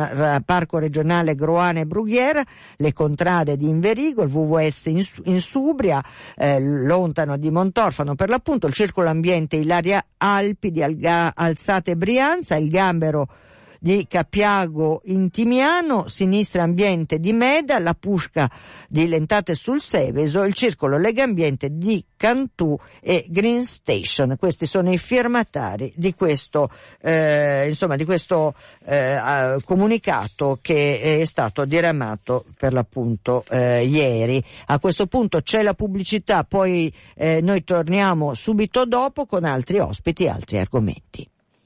Parco 0.46 0.78
Regionale 0.78 1.36
Groane 1.36 1.86
Brughiera, 1.86 2.44
le 2.78 2.94
contrade 2.94 3.58
di 3.58 3.68
Inverigo, 3.68 4.24
il 4.24 4.30
VVS 4.30 4.86
in, 4.88 5.04
in 5.26 5.40
Subria, 5.40 6.04
eh, 6.36 6.60
Lontano 6.60 7.38
di 7.38 7.52
Montorfano 7.52 8.16
per 8.16 8.30
l'appunto, 8.30 8.68
il 8.68 8.74
Circolo 8.74 9.10
Ambiente 9.10 9.58
Ilaria 9.58 10.04
Alpi 10.18 10.72
di 10.72 10.82
Alga, 10.82 11.34
Alzate 11.36 11.96
Brianza, 11.96 12.56
il 12.56 12.70
Gambero 12.70 13.28
di 13.86 14.08
Capiago 14.08 15.02
Intimiano, 15.04 16.08
Sinistra 16.08 16.64
Ambiente 16.64 17.20
di 17.20 17.34
Meda, 17.34 17.78
la 17.78 17.94
Pusca 17.94 18.50
di 18.90 19.08
Lentate 19.08 19.54
sul 19.54 19.80
Seveso, 19.80 20.42
il 20.42 20.56
Circolo 20.56 20.98
Lega 20.98 21.22
Ambiente 21.22 21.70
di 21.72 22.04
Cantù 22.18 22.76
e 23.00 23.28
Green 23.30 23.64
Station. 23.64 24.38
Questi 24.40 24.66
sono 24.66 24.92
i 24.92 24.98
firmatari 24.98 25.94
di 25.96 26.16
questo, 26.16 26.72
eh, 27.00 27.68
insomma, 27.68 27.96
di 27.96 28.06
questo 28.06 28.56
eh, 28.86 29.60
comunicato 29.64 30.58
che 30.64 31.20
è 31.20 31.26
stato 31.26 31.64
diramato 31.64 32.44
per 32.58 32.74
l'appunto 32.74 33.44
eh, 33.48 33.86
ieri. 33.86 34.44
A 34.66 34.80
questo 34.80 35.06
punto 35.06 35.42
c'è 35.42 35.62
la 35.62 35.76
pubblicità, 35.76 36.44
poi 36.44 36.92
eh, 37.14 37.40
noi 37.40 37.64
torniamo 37.64 38.34
subito 38.34 38.88
dopo 38.88 39.28
con 39.28 39.44
altri 39.44 39.78
ospiti 39.78 40.24
e 40.24 40.30
altri 40.30 40.58
argomenti. 40.58 41.30